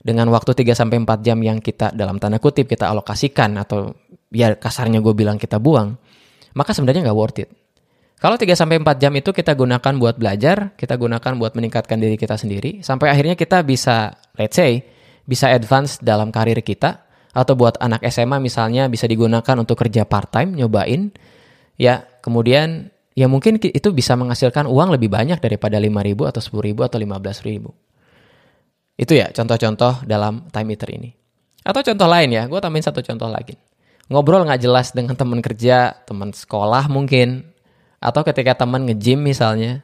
dengan 0.02 0.28
waktu 0.34 0.58
3 0.58 0.74
sampai 0.74 0.98
4 1.06 1.22
jam 1.22 1.38
yang 1.46 1.62
kita 1.62 1.94
dalam 1.94 2.18
tanda 2.18 2.42
kutip 2.42 2.66
kita 2.66 2.90
alokasikan 2.90 3.54
atau 3.62 3.94
ya 4.34 4.58
kasarnya 4.58 5.00
gue 5.06 5.14
bilang 5.14 5.38
kita 5.38 5.62
buang 5.62 5.96
maka 6.58 6.74
sebenarnya 6.74 7.06
nggak 7.06 7.18
worth 7.18 7.42
it. 7.46 7.50
Kalau 8.18 8.34
3-4 8.34 8.58
jam 8.98 9.14
itu 9.14 9.30
kita 9.30 9.54
gunakan 9.54 9.94
buat 10.02 10.18
belajar, 10.18 10.74
kita 10.74 10.98
gunakan 10.98 11.38
buat 11.38 11.54
meningkatkan 11.54 12.02
diri 12.02 12.18
kita 12.18 12.34
sendiri, 12.34 12.82
sampai 12.82 13.14
akhirnya 13.14 13.38
kita 13.38 13.62
bisa, 13.62 14.18
let's 14.42 14.58
say, 14.58 14.82
bisa 15.22 15.54
advance 15.54 16.02
dalam 16.02 16.34
karir 16.34 16.58
kita, 16.66 17.06
atau 17.38 17.54
buat 17.54 17.78
anak 17.78 18.02
SMA 18.10 18.42
misalnya 18.42 18.90
bisa 18.90 19.06
digunakan 19.06 19.54
untuk 19.62 19.78
kerja 19.78 20.10
part-time, 20.10 20.58
nyobain, 20.58 21.14
ya 21.78 22.02
kemudian 22.26 22.90
ya 23.14 23.30
mungkin 23.30 23.62
itu 23.62 23.94
bisa 23.94 24.18
menghasilkan 24.18 24.66
uang 24.66 24.98
lebih 24.98 25.14
banyak 25.14 25.38
daripada 25.38 25.78
5 25.78 25.86
ribu 26.02 26.26
atau 26.26 26.42
10 26.42 26.74
ribu 26.74 26.82
atau 26.82 26.98
15 26.98 27.46
ribu. 27.46 27.70
Itu 28.98 29.14
ya 29.14 29.30
contoh-contoh 29.30 30.10
dalam 30.10 30.50
time 30.50 30.74
meter 30.74 30.90
ini. 30.90 31.14
Atau 31.62 31.86
contoh 31.86 32.10
lain 32.10 32.34
ya, 32.34 32.50
gue 32.50 32.58
tambahin 32.58 32.90
satu 32.90 33.06
contoh 33.06 33.30
lagi 33.30 33.54
ngobrol 34.08 34.48
nggak 34.48 34.62
jelas 34.64 34.96
dengan 34.96 35.14
teman 35.16 35.44
kerja, 35.44 35.96
teman 36.08 36.32
sekolah 36.32 36.88
mungkin, 36.88 37.44
atau 38.00 38.24
ketika 38.24 38.64
teman 38.64 38.88
nge-gym 38.88 39.20
misalnya, 39.20 39.84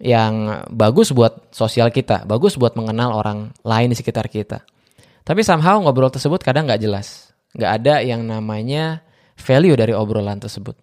yang 0.00 0.64
bagus 0.72 1.12
buat 1.12 1.52
sosial 1.52 1.92
kita, 1.92 2.24
bagus 2.24 2.56
buat 2.56 2.72
mengenal 2.78 3.12
orang 3.12 3.52
lain 3.60 3.92
di 3.92 3.96
sekitar 3.98 4.32
kita. 4.32 4.64
Tapi 5.30 5.46
somehow 5.46 5.78
ngobrol 5.78 6.10
tersebut 6.10 6.42
kadang 6.42 6.66
nggak 6.66 6.82
jelas. 6.82 7.30
Nggak 7.54 7.70
ada 7.70 7.94
yang 8.02 8.26
namanya 8.26 9.06
value 9.38 9.78
dari 9.78 9.94
obrolan 9.94 10.42
tersebut. 10.42 10.74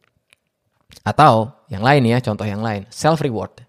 Atau 1.04 1.52
yang 1.68 1.84
lain 1.84 2.08
ya, 2.08 2.24
contoh 2.24 2.48
yang 2.48 2.64
lain, 2.64 2.88
self 2.88 3.20
reward. 3.20 3.60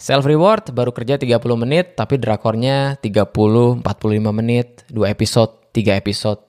Self 0.00 0.24
reward 0.24 0.72
baru 0.72 0.96
kerja 0.96 1.20
30 1.20 1.36
menit 1.60 2.00
tapi 2.00 2.16
drakornya 2.16 2.96
30 2.96 3.84
45 3.84 3.84
menit, 4.32 4.88
2 4.88 5.04
episode, 5.04 5.68
3 5.76 6.00
episode. 6.00 6.40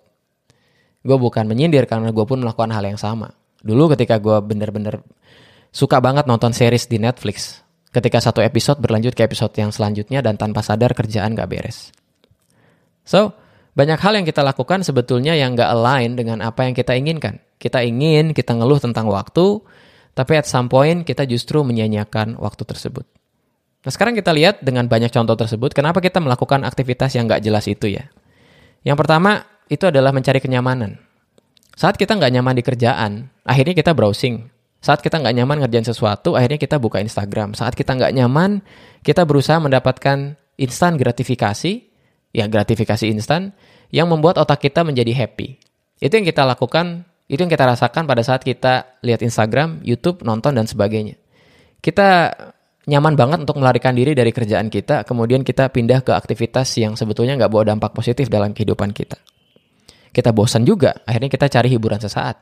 Gue 1.04 1.20
bukan 1.20 1.44
menyindir 1.44 1.92
karena 1.92 2.16
gue 2.16 2.24
pun 2.24 2.40
melakukan 2.40 2.72
hal 2.72 2.88
yang 2.88 2.96
sama. 2.96 3.36
Dulu 3.60 3.92
ketika 4.00 4.16
gue 4.16 4.48
bener-bener 4.48 5.04
suka 5.76 6.00
banget 6.00 6.24
nonton 6.24 6.56
series 6.56 6.88
di 6.88 7.04
Netflix. 7.04 7.60
Ketika 7.92 8.24
satu 8.24 8.40
episode 8.40 8.80
berlanjut 8.80 9.12
ke 9.12 9.28
episode 9.28 9.52
yang 9.60 9.76
selanjutnya 9.76 10.24
dan 10.24 10.40
tanpa 10.40 10.64
sadar 10.64 10.96
kerjaan 10.96 11.36
gak 11.36 11.52
beres. 11.52 11.92
So, 13.04 13.47
banyak 13.77 14.01
hal 14.01 14.17
yang 14.17 14.25
kita 14.25 14.41
lakukan 14.41 14.81
sebetulnya 14.81 15.38
yang 15.38 15.53
gak 15.53 15.69
align 15.69 16.17
dengan 16.17 16.41
apa 16.41 16.65
yang 16.65 16.74
kita 16.74 16.98
inginkan. 16.98 17.38
Kita 17.62 17.86
ingin, 17.86 18.34
kita 18.34 18.57
ngeluh 18.57 18.81
tentang 18.81 19.05
waktu, 19.05 19.62
tapi 20.17 20.34
at 20.34 20.50
some 20.50 20.65
point 20.65 21.05
kita 21.05 21.29
justru 21.29 21.62
menyanyiakan 21.62 22.41
waktu 22.41 22.65
tersebut. 22.65 23.05
Nah 23.86 23.91
sekarang 23.93 24.17
kita 24.17 24.34
lihat 24.34 24.65
dengan 24.65 24.89
banyak 24.89 25.13
contoh 25.13 25.38
tersebut, 25.38 25.77
kenapa 25.77 26.01
kita 26.01 26.17
melakukan 26.17 26.65
aktivitas 26.65 27.13
yang 27.13 27.29
nggak 27.29 27.46
jelas 27.46 27.69
itu 27.69 27.93
ya. 27.93 28.10
Yang 28.81 28.98
pertama, 29.05 29.46
itu 29.69 29.86
adalah 29.86 30.10
mencari 30.10 30.41
kenyamanan. 30.41 30.98
Saat 31.77 32.01
kita 32.01 32.17
nggak 32.17 32.34
nyaman 32.34 32.57
di 32.57 32.63
kerjaan, 32.65 33.29
akhirnya 33.46 33.77
kita 33.77 33.93
browsing. 33.93 34.50
Saat 34.81 35.05
kita 35.05 35.22
nggak 35.22 35.38
nyaman 35.38 35.62
ngerjain 35.62 35.86
sesuatu, 35.86 36.34
akhirnya 36.34 36.57
kita 36.57 36.81
buka 36.81 36.98
Instagram. 36.98 37.53
Saat 37.53 37.77
kita 37.77 37.93
nggak 37.93 38.12
nyaman, 38.17 38.65
kita 39.05 39.22
berusaha 39.22 39.62
mendapatkan 39.62 40.34
instan 40.57 40.98
gratifikasi, 40.98 41.87
ya 42.38 42.46
gratifikasi 42.46 43.10
instan, 43.10 43.58
yang 43.89 44.06
membuat 44.06 44.38
otak 44.38 44.62
kita 44.70 44.86
menjadi 44.86 45.17
happy. 45.17 45.58
Itu 45.98 46.13
yang 46.13 46.27
kita 46.29 46.46
lakukan, 46.46 47.10
itu 47.25 47.41
yang 47.41 47.50
kita 47.50 47.65
rasakan 47.65 48.06
pada 48.06 48.22
saat 48.22 48.46
kita 48.46 49.01
lihat 49.01 49.25
Instagram, 49.25 49.82
YouTube, 49.82 50.22
nonton, 50.22 50.53
dan 50.53 50.70
sebagainya. 50.70 51.17
Kita 51.82 52.29
nyaman 52.86 53.17
banget 53.17 53.41
untuk 53.41 53.58
melarikan 53.58 53.98
diri 53.98 54.13
dari 54.13 54.29
kerjaan 54.29 54.70
kita, 54.70 55.01
kemudian 55.01 55.41
kita 55.41 55.74
pindah 55.74 56.06
ke 56.06 56.13
aktivitas 56.13 56.77
yang 56.77 56.94
sebetulnya 56.94 57.34
nggak 57.41 57.50
bawa 57.50 57.74
dampak 57.74 57.98
positif 57.98 58.29
dalam 58.29 58.53
kehidupan 58.53 58.94
kita. 58.94 59.17
Kita 60.13 60.29
bosan 60.29 60.62
juga, 60.62 61.01
akhirnya 61.10 61.34
kita 61.34 61.50
cari 61.50 61.74
hiburan 61.74 61.98
sesaat. 61.98 62.38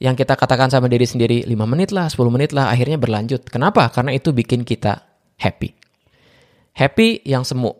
Yang 0.00 0.24
kita 0.24 0.32
katakan 0.32 0.72
sama 0.72 0.88
diri 0.88 1.04
sendiri 1.04 1.44
5 1.44 1.52
menit 1.68 1.92
lah, 1.92 2.08
10 2.08 2.32
menit 2.32 2.56
lah, 2.56 2.72
akhirnya 2.72 2.96
berlanjut. 2.96 3.44
Kenapa? 3.52 3.84
Karena 3.92 4.16
itu 4.16 4.32
bikin 4.32 4.64
kita 4.64 4.96
happy. 5.36 5.76
Happy 6.72 7.20
yang 7.28 7.44
semu. 7.44 7.76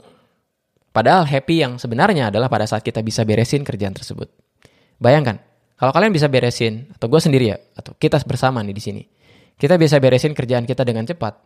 Padahal 0.91 1.23
happy 1.23 1.63
yang 1.63 1.79
sebenarnya 1.79 2.35
adalah 2.35 2.51
pada 2.51 2.67
saat 2.67 2.83
kita 2.83 2.99
bisa 3.07 3.23
beresin 3.23 3.63
kerjaan 3.63 3.95
tersebut. 3.95 4.27
Bayangkan, 4.99 5.39
kalau 5.79 5.95
kalian 5.95 6.11
bisa 6.13 6.27
beresin, 6.27 6.91
atau 6.93 7.07
gue 7.07 7.21
sendiri 7.23 7.55
ya, 7.55 7.59
atau 7.79 7.95
kita 7.95 8.19
bersama 8.27 8.61
nih 8.61 8.75
di 8.75 8.83
sini, 8.83 9.03
kita 9.55 9.79
bisa 9.79 10.03
beresin 10.03 10.35
kerjaan 10.35 10.67
kita 10.67 10.83
dengan 10.83 11.07
cepat, 11.07 11.41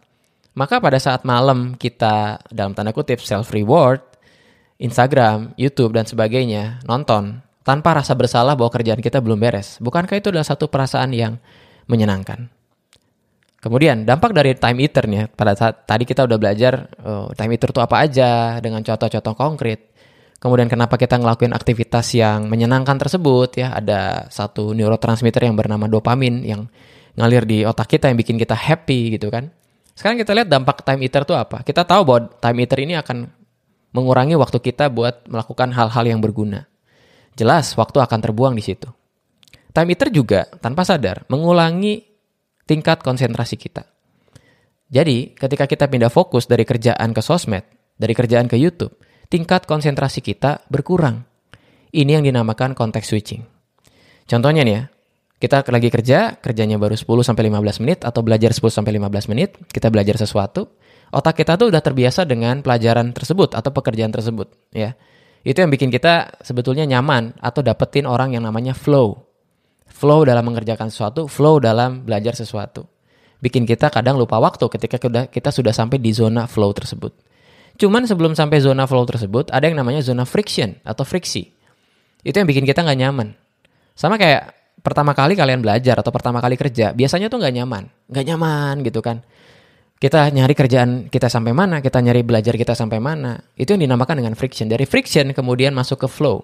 maka 0.57 0.81
pada 0.81 0.97
saat 0.97 1.27
malam 1.29 1.77
kita 1.77 2.41
dalam 2.49 2.73
tanda 2.73 2.95
kutip 2.95 3.21
self 3.21 3.53
reward, 3.53 4.01
Instagram, 4.81 5.55
YouTube 5.61 5.95
dan 5.95 6.09
sebagainya 6.09 6.83
nonton 6.89 7.43
tanpa 7.63 7.95
rasa 7.95 8.17
bersalah 8.19 8.59
bahwa 8.59 8.71
kerjaan 8.73 8.99
kita 8.99 9.19
belum 9.23 9.39
beres. 9.39 9.79
Bukankah 9.79 10.19
itu 10.19 10.33
adalah 10.33 10.47
satu 10.47 10.67
perasaan 10.67 11.11
yang 11.15 11.39
menyenangkan? 11.87 12.51
Kemudian 13.65 14.05
dampak 14.05 14.37
dari 14.37 14.53
time 14.61 14.85
eater 14.85 15.09
nih, 15.09 15.33
pada 15.33 15.57
saat 15.57 15.89
tadi 15.89 16.05
kita 16.05 16.29
udah 16.29 16.37
belajar 16.37 16.85
oh, 17.01 17.33
time 17.33 17.57
eater 17.57 17.73
itu 17.73 17.81
apa 17.81 17.97
aja 17.97 18.61
dengan 18.61 18.85
contoh-contoh 18.85 19.33
konkret. 19.33 19.89
Kemudian 20.37 20.69
kenapa 20.69 21.01
kita 21.01 21.17
ngelakuin 21.17 21.57
aktivitas 21.57 22.13
yang 22.13 22.45
menyenangkan 22.53 23.01
tersebut 23.01 23.65
ya, 23.65 23.73
ada 23.73 24.29
satu 24.29 24.77
neurotransmitter 24.77 25.49
yang 25.49 25.57
bernama 25.57 25.89
dopamin 25.89 26.45
yang 26.45 26.69
ngalir 27.17 27.49
di 27.49 27.65
otak 27.65 27.97
kita 27.97 28.13
yang 28.13 28.21
bikin 28.21 28.37
kita 28.37 28.53
happy 28.53 29.17
gitu 29.17 29.33
kan. 29.33 29.49
Sekarang 29.97 30.21
kita 30.21 30.37
lihat 30.37 30.53
dampak 30.53 30.85
time 30.85 31.01
eater 31.09 31.25
itu 31.25 31.33
apa. 31.33 31.65
Kita 31.65 31.89
tahu 31.89 32.05
bahwa 32.05 32.21
time 32.37 32.69
eater 32.69 32.79
ini 32.85 33.01
akan 33.01 33.33
mengurangi 33.97 34.37
waktu 34.37 34.61
kita 34.61 34.93
buat 34.93 35.25
melakukan 35.25 35.73
hal-hal 35.73 36.05
yang 36.05 36.21
berguna. 36.21 36.69
Jelas 37.33 37.73
waktu 37.81 38.05
akan 38.05 38.21
terbuang 38.21 38.53
di 38.53 38.61
situ. 38.61 38.93
Time 39.73 39.89
eater 39.89 40.13
juga 40.13 40.45
tanpa 40.61 40.85
sadar 40.85 41.25
mengulangi 41.33 42.14
tingkat 42.65 43.01
konsentrasi 43.01 43.57
kita. 43.57 43.89
Jadi, 44.93 45.33
ketika 45.35 45.65
kita 45.65 45.89
pindah 45.89 46.13
fokus 46.13 46.47
dari 46.47 46.63
kerjaan 46.63 47.17
ke 47.17 47.21
sosmed, 47.25 47.65
dari 47.97 48.13
kerjaan 48.13 48.47
ke 48.47 48.57
YouTube, 48.59 48.95
tingkat 49.33 49.65
konsentrasi 49.65 50.21
kita 50.21 50.63
berkurang. 50.69 51.25
Ini 51.95 52.21
yang 52.21 52.25
dinamakan 52.27 52.75
konteks 52.75 53.07
switching. 53.11 53.43
Contohnya 54.27 54.67
nih 54.67 54.75
ya, 54.75 54.83
kita 55.39 55.61
lagi 55.69 55.89
kerja, 55.93 56.41
kerjanya 56.41 56.81
baru 56.81 56.97
10 56.97 57.05
sampai 57.21 57.53
15 57.53 57.83
menit 57.85 58.01
atau 58.03 58.25
belajar 58.25 58.51
10 58.55 58.73
sampai 58.73 58.97
15 58.97 59.31
menit, 59.31 59.61
kita 59.69 59.93
belajar 59.93 60.17
sesuatu, 60.17 60.81
otak 61.13 61.45
kita 61.45 61.61
tuh 61.61 61.69
udah 61.69 61.83
terbiasa 61.85 62.25
dengan 62.25 62.65
pelajaran 62.65 63.13
tersebut 63.13 63.53
atau 63.53 63.71
pekerjaan 63.71 64.11
tersebut, 64.11 64.49
ya. 64.73 64.97
Itu 65.45 65.61
yang 65.61 65.69
bikin 65.69 65.93
kita 65.93 66.41
sebetulnya 66.41 66.89
nyaman 66.89 67.37
atau 67.37 67.61
dapetin 67.61 68.09
orang 68.09 68.33
yang 68.33 68.49
namanya 68.49 68.73
flow. 68.73 69.24
Flow 69.95 70.27
dalam 70.27 70.43
mengerjakan 70.43 70.91
sesuatu, 70.91 71.31
flow 71.31 71.63
dalam 71.63 72.03
belajar 72.03 72.35
sesuatu. 72.35 72.83
Bikin 73.39 73.63
kita 73.63 73.95
kadang 73.95 74.19
lupa 74.19 74.43
waktu 74.43 74.67
ketika 74.67 74.99
kita 75.31 75.51
sudah 75.55 75.71
sampai 75.71 76.03
di 76.03 76.11
zona 76.11 76.51
flow 76.51 76.75
tersebut. 76.75 77.15
Cuman 77.79 78.03
sebelum 78.03 78.35
sampai 78.35 78.59
zona 78.59 78.91
flow 78.91 79.07
tersebut, 79.07 79.55
ada 79.55 79.71
yang 79.71 79.79
namanya 79.79 80.03
zona 80.03 80.27
friction 80.27 80.75
atau 80.83 81.07
friksi. 81.07 81.47
Itu 82.27 82.43
yang 82.43 82.51
bikin 82.51 82.67
kita 82.67 82.83
nggak 82.83 82.99
nyaman. 83.07 83.39
Sama 83.95 84.19
kayak 84.19 84.51
pertama 84.83 85.15
kali 85.15 85.39
kalian 85.39 85.63
belajar 85.63 85.95
atau 86.03 86.11
pertama 86.11 86.43
kali 86.43 86.59
kerja, 86.59 86.91
biasanya 86.91 87.31
tuh 87.31 87.39
nggak 87.39 87.55
nyaman. 87.55 87.87
Nggak 88.11 88.25
nyaman 88.35 88.75
gitu 88.83 88.99
kan. 88.99 89.23
Kita 89.95 90.27
nyari 90.35 90.55
kerjaan 90.59 90.91
kita 91.07 91.31
sampai 91.31 91.55
mana, 91.55 91.79
kita 91.79 92.03
nyari 92.03 92.27
belajar 92.27 92.59
kita 92.59 92.75
sampai 92.75 92.99
mana. 92.99 93.39
Itu 93.55 93.79
yang 93.79 93.87
dinamakan 93.87 94.27
dengan 94.27 94.35
friction. 94.35 94.67
Dari 94.67 94.91
friction 94.91 95.31
kemudian 95.31 95.71
masuk 95.71 96.03
ke 96.03 96.09
flow. 96.11 96.43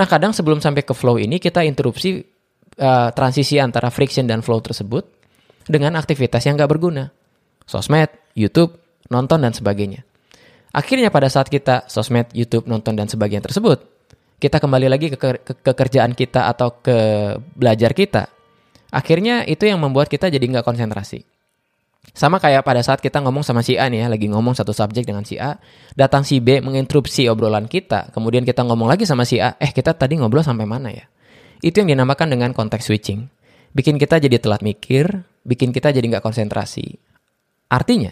Nah 0.00 0.08
kadang 0.08 0.32
sebelum 0.32 0.64
sampai 0.64 0.80
ke 0.80 0.96
flow 0.96 1.20
ini 1.20 1.36
kita 1.36 1.60
interupsi 1.66 2.39
uh, 2.80 3.12
transisi 3.12 3.60
antara 3.60 3.92
friction 3.92 4.24
dan 4.24 4.40
flow 4.40 4.58
tersebut 4.64 5.04
dengan 5.68 5.94
aktivitas 6.00 6.42
yang 6.48 6.56
nggak 6.56 6.70
berguna. 6.72 7.12
Sosmed, 7.68 8.10
YouTube, 8.34 8.74
nonton, 9.12 9.44
dan 9.44 9.54
sebagainya. 9.54 10.02
Akhirnya 10.74 11.12
pada 11.14 11.30
saat 11.30 11.46
kita 11.46 11.86
sosmed, 11.86 12.32
YouTube, 12.34 12.66
nonton 12.66 12.98
dan 12.98 13.06
sebagainya 13.06 13.46
tersebut, 13.46 13.82
kita 14.40 14.58
kembali 14.58 14.86
lagi 14.90 15.12
ke, 15.12 15.18
ke, 15.18 15.52
ke 15.60 15.72
kerjaan 15.74 16.16
kita 16.16 16.50
atau 16.50 16.78
ke 16.80 16.96
belajar 17.54 17.94
kita. 17.94 18.26
Akhirnya 18.90 19.46
itu 19.46 19.66
yang 19.68 19.78
membuat 19.78 20.10
kita 20.10 20.26
jadi 20.26 20.42
nggak 20.42 20.66
konsentrasi. 20.66 21.22
Sama 22.10 22.42
kayak 22.42 22.66
pada 22.66 22.82
saat 22.82 22.98
kita 22.98 23.22
ngomong 23.22 23.44
sama 23.44 23.62
si 23.62 23.78
A 23.78 23.86
nih 23.86 24.02
ya, 24.02 24.06
lagi 24.10 24.26
ngomong 24.26 24.56
satu 24.56 24.74
subjek 24.74 25.06
dengan 25.06 25.22
si 25.22 25.38
A, 25.38 25.60
datang 25.94 26.26
si 26.26 26.42
B 26.42 26.58
menginterupsi 26.58 27.28
obrolan 27.30 27.70
kita, 27.70 28.10
kemudian 28.10 28.42
kita 28.42 28.66
ngomong 28.66 28.90
lagi 28.90 29.06
sama 29.06 29.22
si 29.22 29.38
A, 29.38 29.54
eh 29.60 29.70
kita 29.70 29.94
tadi 29.94 30.18
ngobrol 30.18 30.42
sampai 30.42 30.66
mana 30.66 30.90
ya? 30.90 31.06
Itu 31.60 31.84
yang 31.84 31.96
dinamakan 31.96 32.32
dengan 32.32 32.50
konteks 32.56 32.88
switching. 32.88 33.28
Bikin 33.76 34.00
kita 34.00 34.18
jadi 34.18 34.40
telat 34.40 34.64
mikir, 34.64 35.24
bikin 35.46 35.70
kita 35.70 35.94
jadi 35.94 36.02
nggak 36.02 36.24
konsentrasi. 36.24 36.98
Artinya, 37.70 38.10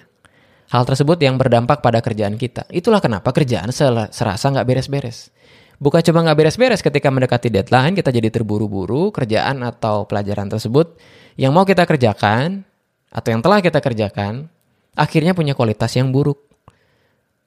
Hal 0.69 0.85
tersebut 0.85 1.17
yang 1.25 1.41
berdampak 1.41 1.81
pada 1.81 2.05
kerjaan 2.05 2.37
kita. 2.37 2.69
Itulah 2.69 3.01
kenapa 3.01 3.33
kerjaan 3.33 3.73
serasa 4.13 4.53
nggak 4.53 4.69
beres-beres. 4.69 5.33
Bukan 5.81 6.05
cuma 6.05 6.21
nggak 6.21 6.37
beres-beres 6.37 6.85
ketika 6.85 7.09
mendekati 7.09 7.49
deadline, 7.49 7.97
kita 7.97 8.13
jadi 8.13 8.29
terburu-buru 8.29 9.09
kerjaan 9.09 9.65
atau 9.65 10.05
pelajaran 10.05 10.53
tersebut 10.53 11.01
yang 11.41 11.57
mau 11.57 11.65
kita 11.65 11.89
kerjakan 11.89 12.69
atau 13.09 13.29
yang 13.33 13.41
telah 13.41 13.65
kita 13.65 13.81
kerjakan, 13.81 14.53
akhirnya 14.93 15.33
punya 15.33 15.57
kualitas 15.57 15.97
yang 15.97 16.13
buruk. 16.13 16.37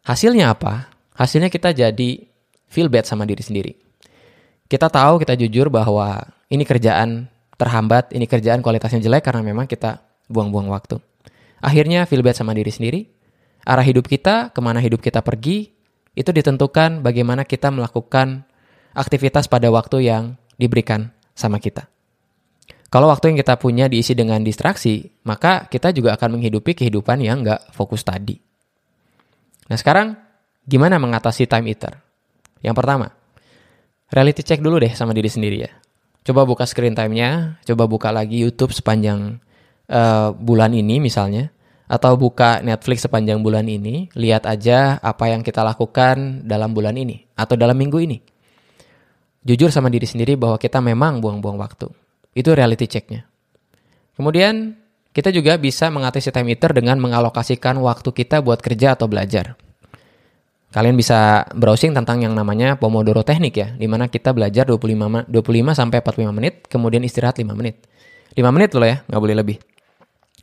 Hasilnya 0.02 0.58
apa? 0.58 0.90
Hasilnya 1.14 1.54
kita 1.54 1.78
jadi 1.78 2.26
feel 2.74 2.90
bad 2.90 3.06
sama 3.06 3.30
diri 3.30 3.46
sendiri. 3.46 3.78
Kita 4.72 4.88
tahu, 4.88 5.20
kita 5.20 5.36
jujur 5.36 5.68
bahwa 5.68 6.24
ini 6.48 6.64
kerjaan 6.64 7.28
terhambat, 7.60 8.16
ini 8.16 8.24
kerjaan 8.24 8.64
kualitasnya 8.64 9.04
jelek 9.04 9.28
karena 9.28 9.44
memang 9.44 9.68
kita 9.68 10.00
buang-buang 10.32 10.72
waktu. 10.72 10.96
Akhirnya 11.60 12.08
feel 12.08 12.24
bad 12.24 12.40
sama 12.40 12.56
diri 12.56 12.72
sendiri. 12.72 13.04
Arah 13.68 13.84
hidup 13.84 14.08
kita, 14.08 14.56
ke 14.56 14.60
mana 14.64 14.80
hidup 14.80 15.04
kita 15.04 15.20
pergi, 15.20 15.76
itu 16.16 16.32
ditentukan 16.32 17.04
bagaimana 17.04 17.44
kita 17.44 17.68
melakukan 17.68 18.48
aktivitas 18.96 19.52
pada 19.52 19.68
waktu 19.68 20.08
yang 20.08 20.40
diberikan 20.56 21.12
sama 21.36 21.60
kita. 21.60 21.92
Kalau 22.88 23.12
waktu 23.12 23.36
yang 23.36 23.38
kita 23.44 23.60
punya 23.60 23.92
diisi 23.92 24.16
dengan 24.16 24.40
distraksi, 24.40 25.04
maka 25.28 25.68
kita 25.68 25.92
juga 25.92 26.16
akan 26.16 26.40
menghidupi 26.40 26.80
kehidupan 26.80 27.20
yang 27.20 27.44
nggak 27.44 27.76
fokus 27.76 28.08
tadi. 28.08 28.40
Nah 29.68 29.76
sekarang, 29.76 30.16
gimana 30.64 30.96
mengatasi 30.96 31.44
time 31.48 31.72
eater? 31.72 32.00
Yang 32.64 32.76
pertama, 32.80 33.21
reality 34.12 34.44
check 34.44 34.60
dulu 34.60 34.78
deh 34.84 34.92
sama 34.94 35.16
diri 35.16 35.32
sendiri 35.32 35.58
ya. 35.66 35.72
Coba 36.22 36.46
buka 36.46 36.70
screen 36.70 36.94
time-nya, 36.94 37.58
coba 37.66 37.90
buka 37.90 38.14
lagi 38.14 38.38
YouTube 38.46 38.76
sepanjang 38.76 39.42
uh, 39.90 40.30
bulan 40.38 40.78
ini 40.78 41.02
misalnya 41.02 41.50
atau 41.92 42.16
buka 42.16 42.64
Netflix 42.64 43.04
sepanjang 43.04 43.44
bulan 43.44 43.68
ini, 43.68 44.08
lihat 44.16 44.48
aja 44.48 44.96
apa 45.04 45.28
yang 45.28 45.44
kita 45.44 45.60
lakukan 45.60 46.48
dalam 46.48 46.72
bulan 46.72 46.96
ini 46.96 47.28
atau 47.36 47.60
dalam 47.60 47.76
minggu 47.76 48.00
ini. 48.00 48.24
Jujur 49.44 49.74
sama 49.74 49.92
diri 49.92 50.06
sendiri 50.06 50.38
bahwa 50.38 50.56
kita 50.56 50.80
memang 50.80 51.20
buang-buang 51.20 51.58
waktu. 51.60 51.92
Itu 52.32 52.56
reality 52.56 52.88
checknya. 52.88 53.28
Kemudian 54.16 54.78
kita 55.12 55.34
juga 55.36 55.60
bisa 55.60 55.92
mengatasi 55.92 56.32
time 56.32 56.56
eater 56.56 56.72
dengan 56.72 56.96
mengalokasikan 57.02 57.76
waktu 57.84 58.16
kita 58.16 58.40
buat 58.40 58.64
kerja 58.64 58.96
atau 58.96 59.12
belajar. 59.12 59.60
Kalian 60.72 60.96
bisa 60.96 61.44
browsing 61.52 61.92
tentang 61.92 62.24
yang 62.24 62.32
namanya 62.32 62.80
Pomodoro 62.80 63.28
Teknik 63.28 63.54
ya, 63.60 63.68
di 63.76 63.92
mana 63.92 64.08
kita 64.08 64.32
belajar 64.32 64.64
25, 64.64 65.28
25 65.28 65.76
sampai 65.76 66.00
45 66.00 66.32
menit, 66.32 66.64
kemudian 66.72 67.04
istirahat 67.04 67.44
5 67.44 67.52
menit. 67.52 67.84
5 68.40 68.56
menit 68.56 68.72
loh 68.80 68.88
ya, 68.88 69.04
nggak 69.04 69.20
boleh 69.20 69.36
lebih. 69.36 69.58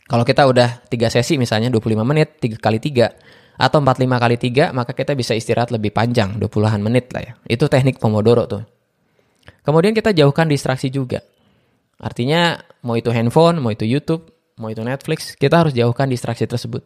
Kalau 0.05 0.29
kita 0.29 0.45
udah 0.45 0.85
3 0.85 1.09
sesi 1.09 1.41
misalnya 1.41 1.73
25 1.73 2.05
menit, 2.05 2.37
3 2.45 2.61
kali 2.61 2.77
3 2.77 3.09
atau 3.57 3.81
45 3.81 4.21
kali 4.21 4.37
3, 4.37 4.77
maka 4.77 4.93
kita 4.93 5.17
bisa 5.17 5.33
istirahat 5.33 5.73
lebih 5.73 5.97
panjang, 5.97 6.37
20-an 6.37 6.81
menit 6.85 7.09
lah 7.17 7.23
ya. 7.25 7.33
Itu 7.49 7.73
teknik 7.73 7.97
Pomodoro 7.97 8.45
tuh. 8.45 8.63
Kemudian 9.65 9.97
kita 9.97 10.13
jauhkan 10.13 10.45
distraksi 10.45 10.93
juga. 10.93 11.25
Artinya 11.99 12.61
mau 12.85 13.01
itu 13.01 13.09
handphone, 13.09 13.65
mau 13.65 13.73
itu 13.73 13.89
YouTube, 13.89 14.29
mau 14.61 14.69
itu 14.69 14.85
Netflix, 14.85 15.33
kita 15.41 15.65
harus 15.65 15.73
jauhkan 15.73 16.07
distraksi 16.07 16.45
tersebut. 16.45 16.85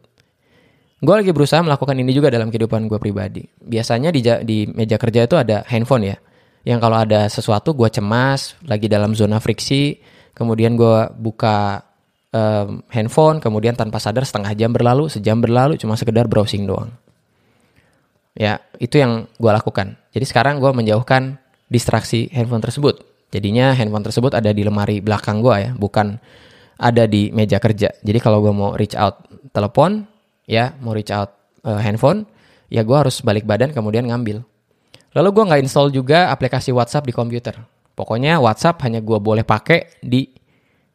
Gue 1.03 1.15
lagi 1.19 1.35
berusaha 1.35 1.59
melakukan 1.59 1.99
ini 1.99 2.15
juga 2.15 2.31
dalam 2.31 2.47
kehidupan 2.47 2.87
gue 2.87 2.95
pribadi. 2.95 3.43
Biasanya 3.59 4.09
di, 4.15 4.23
di 4.47 4.57
meja 4.71 4.95
kerja 4.95 5.27
itu 5.27 5.35
ada 5.35 5.67
handphone 5.67 6.15
ya, 6.15 6.17
yang 6.63 6.79
kalau 6.79 7.03
ada 7.03 7.27
sesuatu 7.27 7.75
gue 7.75 7.91
cemas, 7.91 8.55
lagi 8.63 8.87
dalam 8.87 9.11
zona 9.11 9.43
friksi, 9.43 9.99
kemudian 10.31 10.79
gue 10.79 11.11
buka 11.19 11.83
um, 12.31 12.79
handphone, 12.87 13.43
kemudian 13.43 13.75
tanpa 13.75 13.99
sadar 13.99 14.23
setengah 14.23 14.55
jam 14.55 14.71
berlalu, 14.71 15.11
sejam 15.11 15.43
berlalu, 15.43 15.75
cuma 15.75 15.99
sekedar 15.99 16.31
browsing 16.31 16.63
doang. 16.63 16.95
Ya, 18.33 18.63
itu 18.79 18.95
yang 18.95 19.27
gue 19.35 19.51
lakukan. 19.51 19.99
Jadi 20.15 20.25
sekarang 20.25 20.63
gue 20.63 20.71
menjauhkan 20.71 21.35
distraksi 21.67 22.31
handphone 22.31 22.63
tersebut. 22.63 23.03
Jadinya 23.29 23.75
handphone 23.75 24.07
tersebut 24.07 24.31
ada 24.31 24.55
di 24.55 24.63
lemari 24.63 25.03
belakang 25.03 25.43
gue 25.43 25.55
ya, 25.67 25.71
bukan 25.75 26.15
ada 26.79 27.03
di 27.11 27.27
meja 27.35 27.59
kerja. 27.59 27.91
Jadi 27.99 28.19
kalau 28.23 28.39
gue 28.39 28.53
mau 28.55 28.71
reach 28.79 28.95
out 28.95 29.19
telepon, 29.51 30.12
ya 30.49 30.75
mau 30.83 30.91
reach 30.91 31.11
out 31.11 31.33
uh, 31.63 31.79
handphone, 31.79 32.27
ya 32.67 32.83
gue 32.83 32.97
harus 32.97 33.21
balik 33.21 33.47
badan 33.47 33.71
kemudian 33.71 34.07
ngambil. 34.07 34.43
Lalu 35.13 35.29
gue 35.29 35.43
nggak 35.45 35.61
install 35.61 35.93
juga 35.93 36.33
aplikasi 36.33 36.73
WhatsApp 36.73 37.05
di 37.05 37.13
komputer. 37.13 37.55
Pokoknya 37.93 38.41
WhatsApp 38.41 38.81
hanya 38.89 38.99
gue 38.99 39.17
boleh 39.21 39.45
pakai 39.45 40.01
di 40.01 40.25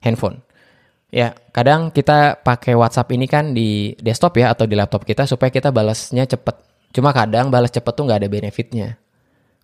handphone. 0.02 0.42
Ya, 1.08 1.32
kadang 1.54 1.88
kita 1.88 2.42
pakai 2.44 2.76
WhatsApp 2.76 3.08
ini 3.16 3.24
kan 3.24 3.56
di 3.56 3.96
desktop 3.96 4.36
ya 4.36 4.52
atau 4.52 4.68
di 4.68 4.76
laptop 4.76 5.08
kita 5.08 5.24
supaya 5.24 5.48
kita 5.48 5.72
balasnya 5.72 6.28
cepet. 6.28 6.56
Cuma 6.92 7.14
kadang 7.14 7.48
balas 7.48 7.72
cepet 7.72 7.92
tuh 7.94 8.04
nggak 8.04 8.26
ada 8.26 8.28
benefitnya. 8.28 9.00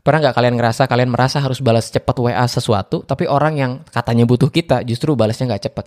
Pernah 0.00 0.20
nggak 0.24 0.36
kalian 0.36 0.54
ngerasa 0.56 0.82
kalian 0.84 1.10
merasa 1.12 1.40
harus 1.40 1.60
balas 1.64 1.88
cepet 1.88 2.16
WA 2.16 2.44
sesuatu, 2.48 3.04
tapi 3.04 3.28
orang 3.28 3.54
yang 3.56 3.72
katanya 3.88 4.24
butuh 4.24 4.48
kita 4.48 4.84
justru 4.84 5.16
balasnya 5.16 5.52
nggak 5.52 5.64
cepet. 5.68 5.86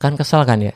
Kan 0.00 0.16
kesel 0.16 0.44
kan 0.44 0.60
ya? 0.60 0.72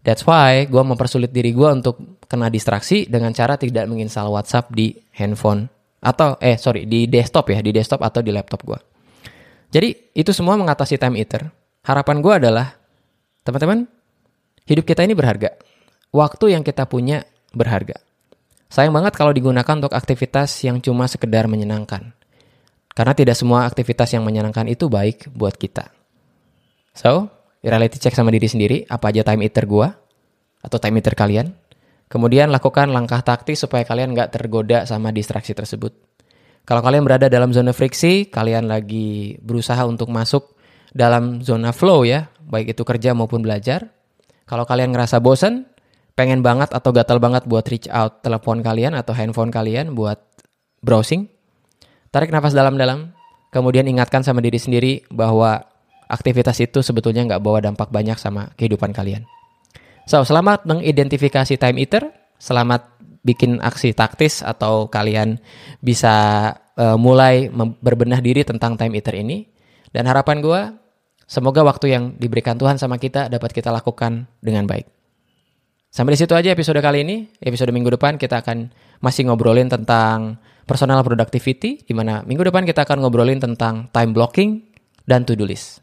That's 0.00 0.24
why 0.24 0.64
gue 0.64 0.82
mempersulit 0.82 1.28
diri 1.28 1.52
gue 1.52 1.68
untuk 1.68 2.24
kena 2.24 2.48
distraksi 2.48 3.04
dengan 3.04 3.36
cara 3.36 3.60
tidak 3.60 3.84
menginstal 3.84 4.32
WhatsApp 4.32 4.72
di 4.72 4.96
handphone 5.20 5.68
atau 6.00 6.40
eh 6.40 6.56
sorry 6.56 6.88
di 6.88 7.04
desktop 7.04 7.52
ya 7.52 7.60
di 7.60 7.68
desktop 7.76 8.00
atau 8.00 8.24
di 8.24 8.32
laptop 8.32 8.64
gue. 8.64 8.80
Jadi 9.70 10.16
itu 10.16 10.32
semua 10.32 10.56
mengatasi 10.56 10.96
time 10.96 11.20
eater. 11.20 11.52
Harapan 11.84 12.24
gue 12.24 12.32
adalah 12.32 12.66
teman-teman 13.44 13.84
hidup 14.64 14.84
kita 14.88 15.04
ini 15.04 15.12
berharga. 15.12 15.54
Waktu 16.10 16.56
yang 16.58 16.64
kita 16.64 16.88
punya 16.88 17.22
berharga. 17.52 18.00
Sayang 18.70 18.94
banget 18.94 19.14
kalau 19.18 19.34
digunakan 19.34 19.74
untuk 19.78 19.94
aktivitas 19.94 20.62
yang 20.62 20.78
cuma 20.78 21.06
sekedar 21.06 21.50
menyenangkan. 21.50 22.14
Karena 22.90 23.14
tidak 23.14 23.38
semua 23.38 23.66
aktivitas 23.66 24.10
yang 24.14 24.26
menyenangkan 24.26 24.66
itu 24.66 24.90
baik 24.90 25.30
buat 25.30 25.54
kita. 25.54 25.90
So, 26.94 27.30
reality 27.60 28.00
check 28.00 28.16
sama 28.16 28.32
diri 28.32 28.48
sendiri, 28.48 28.76
apa 28.88 29.12
aja 29.12 29.24
time 29.24 29.46
eater 29.46 29.68
gua 29.68 29.92
atau 30.60 30.76
time 30.80 31.00
eater 31.00 31.16
kalian. 31.16 31.52
Kemudian 32.10 32.50
lakukan 32.50 32.90
langkah 32.90 33.22
taktis 33.22 33.62
supaya 33.62 33.86
kalian 33.86 34.12
nggak 34.12 34.34
tergoda 34.34 34.82
sama 34.82 35.14
distraksi 35.14 35.54
tersebut. 35.54 35.94
Kalau 36.66 36.82
kalian 36.82 37.06
berada 37.06 37.30
dalam 37.30 37.54
zona 37.54 37.70
friksi, 37.70 38.26
kalian 38.28 38.66
lagi 38.66 39.38
berusaha 39.40 39.86
untuk 39.86 40.10
masuk 40.10 40.58
dalam 40.90 41.38
zona 41.40 41.70
flow 41.70 42.02
ya, 42.02 42.26
baik 42.50 42.74
itu 42.74 42.82
kerja 42.82 43.14
maupun 43.14 43.46
belajar. 43.46 43.94
Kalau 44.44 44.66
kalian 44.66 44.90
ngerasa 44.90 45.22
bosen, 45.22 45.70
pengen 46.18 46.42
banget 46.42 46.74
atau 46.74 46.90
gatal 46.90 47.22
banget 47.22 47.46
buat 47.46 47.62
reach 47.70 47.86
out 47.86 48.26
telepon 48.26 48.60
kalian 48.60 48.98
atau 48.98 49.14
handphone 49.14 49.54
kalian 49.54 49.94
buat 49.94 50.18
browsing, 50.82 51.30
tarik 52.10 52.34
nafas 52.34 52.52
dalam-dalam, 52.58 53.14
kemudian 53.54 53.86
ingatkan 53.86 54.26
sama 54.26 54.42
diri 54.42 54.58
sendiri 54.58 55.06
bahwa 55.14 55.69
aktivitas 56.10 56.58
itu 56.58 56.82
sebetulnya 56.82 57.22
nggak 57.24 57.42
bawa 57.42 57.62
dampak 57.62 57.88
banyak 57.94 58.18
sama 58.18 58.50
kehidupan 58.58 58.90
kalian. 58.90 59.22
So, 60.10 60.26
selamat 60.26 60.66
mengidentifikasi 60.66 61.54
time 61.54 61.78
eater, 61.78 62.10
selamat 62.42 62.98
bikin 63.22 63.62
aksi 63.62 63.94
taktis 63.94 64.42
atau 64.42 64.88
kalian 64.90 65.38
bisa 65.78 66.50
uh, 66.74 66.98
mulai 66.98 67.52
berbenah 67.78 68.18
diri 68.18 68.42
tentang 68.42 68.74
time 68.74 68.98
eater 68.98 69.14
ini. 69.14 69.46
Dan 69.94 70.10
harapan 70.10 70.42
gue, 70.42 70.60
semoga 71.30 71.62
waktu 71.62 71.94
yang 71.94 72.04
diberikan 72.18 72.58
Tuhan 72.58 72.80
sama 72.80 72.98
kita 72.98 73.30
dapat 73.30 73.54
kita 73.54 73.70
lakukan 73.70 74.26
dengan 74.42 74.66
baik. 74.66 74.88
Sampai 75.90 76.14
di 76.14 76.22
situ 76.22 76.38
aja 76.38 76.54
episode 76.54 76.78
kali 76.78 77.02
ini. 77.02 77.26
Episode 77.42 77.74
minggu 77.74 77.98
depan 77.98 78.14
kita 78.14 78.46
akan 78.46 78.70
masih 79.02 79.26
ngobrolin 79.26 79.66
tentang 79.66 80.38
personal 80.62 81.02
productivity, 81.02 81.82
di 81.82 81.90
mana 81.90 82.22
minggu 82.22 82.46
depan 82.46 82.62
kita 82.62 82.86
akan 82.86 83.02
ngobrolin 83.02 83.42
tentang 83.42 83.90
time 83.90 84.14
blocking 84.14 84.62
dan 85.02 85.26
to-do 85.26 85.42
list. 85.42 85.82